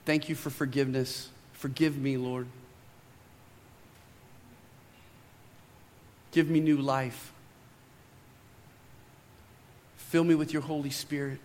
Thank 0.06 0.30
you 0.30 0.36
for 0.36 0.49
forgiveness. 0.49 1.30
Forgive 1.53 1.97
me, 1.97 2.17
Lord. 2.17 2.47
Give 6.32 6.49
me 6.49 6.60
new 6.60 6.77
life. 6.77 7.32
Fill 9.97 10.23
me 10.23 10.36
with 10.36 10.53
your 10.53 10.62
Holy 10.62 10.89
Spirit. 10.89 11.39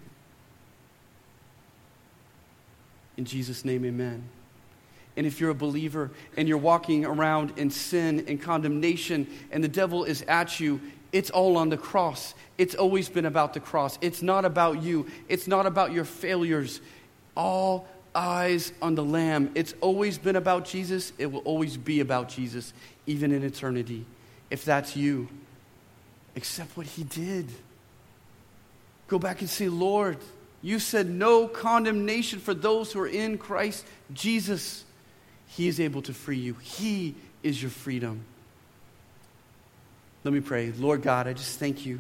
In 3.17 3.25
Jesus' 3.25 3.65
name, 3.65 3.85
amen. 3.85 4.25
And 5.17 5.27
if 5.27 5.41
you're 5.41 5.51
a 5.51 5.55
believer 5.55 6.11
and 6.37 6.49
you're 6.49 6.59
walking 6.59 7.05
around 7.05 7.53
in 7.57 7.71
sin 7.71 8.25
and 8.29 8.41
condemnation 8.41 9.27
and 9.51 9.63
the 9.63 9.69
devil 9.69 10.05
is 10.05 10.23
at 10.23 10.59
you, 10.59 10.81
it's 11.13 11.29
all 11.31 11.59
on 11.59 11.69
the 11.69 11.77
cross. 11.77 12.35
It's 12.57 12.75
always 12.75 13.11
been 13.11 13.27
about 13.27 13.53
the 13.53 13.61
cross. 13.61 13.99
It's 14.01 14.23
not 14.23 14.45
about 14.45 14.83
you, 14.83 15.07
it's 15.29 15.47
not 15.47 15.67
about 15.67 15.93
your 15.93 16.05
failures. 16.05 16.81
All 17.35 17.87
eyes 18.15 18.73
on 18.83 18.95
the 18.95 19.05
Lamb. 19.05 19.51
It's 19.55 19.75
always 19.81 20.19
been 20.19 20.37
about 20.37 20.65
Jesus. 20.65 21.13
It 21.19 21.27
will 21.27 21.41
always 21.41 21.77
be 21.77 22.01
about 22.01 22.29
Jesus, 22.29 22.73
even 23.07 23.33
in 23.33 23.43
eternity. 23.43 24.05
If 24.51 24.65
that's 24.65 24.97
you, 24.97 25.29
accept 26.37 26.77
what 26.77 26.87
He 26.87 27.05
did. 27.05 27.49
Go 29.09 29.19
back 29.19 29.41
and 29.41 29.49
say, 29.49 29.69
Lord, 29.69 30.19
you 30.63 30.79
said 30.79 31.11
no 31.11 31.49
condemnation 31.49 32.39
for 32.39 32.55
those 32.55 32.93
who 32.93 33.01
are 33.01 33.09
in 33.09 33.37
Christ 33.37 33.85
Jesus. 34.15 34.85
He 35.49 35.69
is 35.69 35.81
able 35.81 36.03
to 36.03 36.15
free 36.15 36.39
you, 36.39 36.55
He 36.55 37.15
is 37.43 37.61
your 37.61 37.71
freedom. 37.71 38.25
Let 40.25 40.33
me 40.33 40.41
pray. 40.41 40.71
Lord 40.71 41.03
God, 41.03 41.27
I 41.27 41.33
just 41.33 41.59
thank 41.59 41.85
you. 41.85 41.99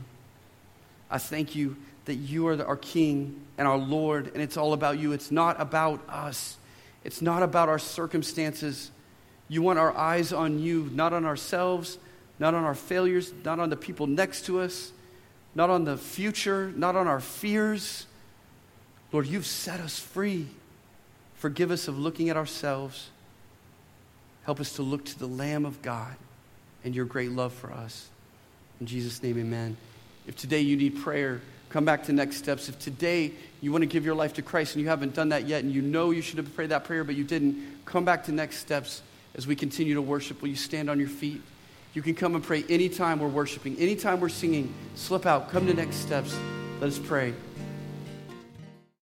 I 1.10 1.18
thank 1.18 1.56
you 1.56 1.76
that 2.04 2.14
you 2.14 2.46
are 2.46 2.64
our 2.64 2.76
King 2.76 3.40
and 3.58 3.66
our 3.66 3.76
Lord, 3.78 4.30
and 4.32 4.42
it's 4.42 4.56
all 4.56 4.72
about 4.72 4.98
you. 4.98 5.12
It's 5.12 5.30
not 5.30 5.60
about 5.60 6.00
us, 6.08 6.56
it's 7.04 7.20
not 7.20 7.42
about 7.42 7.68
our 7.68 7.78
circumstances. 7.78 8.90
You 9.48 9.60
want 9.60 9.78
our 9.78 9.94
eyes 9.94 10.32
on 10.32 10.60
you, 10.60 10.88
not 10.94 11.12
on 11.12 11.26
ourselves, 11.26 11.98
not 12.38 12.54
on 12.54 12.64
our 12.64 12.74
failures, 12.74 13.34
not 13.44 13.60
on 13.60 13.68
the 13.68 13.76
people 13.76 14.06
next 14.06 14.46
to 14.46 14.60
us, 14.60 14.92
not 15.54 15.68
on 15.68 15.84
the 15.84 15.98
future, 15.98 16.72
not 16.74 16.96
on 16.96 17.06
our 17.06 17.20
fears. 17.20 18.06
Lord, 19.12 19.26
you've 19.26 19.46
set 19.46 19.80
us 19.80 19.98
free. 19.98 20.48
Forgive 21.36 21.70
us 21.70 21.86
of 21.86 21.98
looking 21.98 22.30
at 22.30 22.36
ourselves. 22.36 23.10
Help 24.44 24.58
us 24.58 24.74
to 24.74 24.82
look 24.82 25.04
to 25.04 25.18
the 25.18 25.26
Lamb 25.26 25.64
of 25.64 25.82
God 25.82 26.16
and 26.84 26.94
your 26.94 27.04
great 27.04 27.30
love 27.30 27.52
for 27.52 27.70
us. 27.70 28.08
In 28.80 28.86
Jesus' 28.86 29.22
name, 29.22 29.38
amen. 29.38 29.76
If 30.26 30.36
today 30.36 30.60
you 30.60 30.76
need 30.76 31.00
prayer, 31.02 31.40
come 31.68 31.84
back 31.84 32.04
to 32.04 32.12
next 32.12 32.36
steps. 32.36 32.68
If 32.68 32.78
today 32.78 33.32
you 33.60 33.70
want 33.70 33.82
to 33.82 33.86
give 33.86 34.04
your 34.04 34.14
life 34.14 34.34
to 34.34 34.42
Christ 34.42 34.74
and 34.74 34.82
you 34.82 34.88
haven't 34.88 35.14
done 35.14 35.28
that 35.28 35.46
yet 35.46 35.62
and 35.62 35.72
you 35.72 35.82
know 35.82 36.10
you 36.10 36.22
should 36.22 36.38
have 36.38 36.54
prayed 36.54 36.70
that 36.70 36.84
prayer 36.84 37.04
but 37.04 37.14
you 37.14 37.24
didn't, 37.24 37.84
come 37.84 38.04
back 38.04 38.24
to 38.24 38.32
next 38.32 38.58
steps 38.58 39.02
as 39.34 39.46
we 39.46 39.54
continue 39.54 39.94
to 39.94 40.02
worship. 40.02 40.42
Will 40.42 40.48
you 40.48 40.56
stand 40.56 40.90
on 40.90 40.98
your 40.98 41.08
feet? 41.08 41.40
You 41.94 42.02
can 42.02 42.14
come 42.14 42.34
and 42.34 42.42
pray 42.42 42.64
anytime 42.68 43.20
we're 43.20 43.28
worshiping, 43.28 43.76
anytime 43.76 44.20
we're 44.20 44.30
singing. 44.30 44.72
Slip 44.94 45.26
out, 45.26 45.50
come 45.50 45.66
to 45.66 45.74
next 45.74 45.96
steps. 45.96 46.36
Let 46.80 46.88
us 46.88 46.98
pray. 46.98 47.34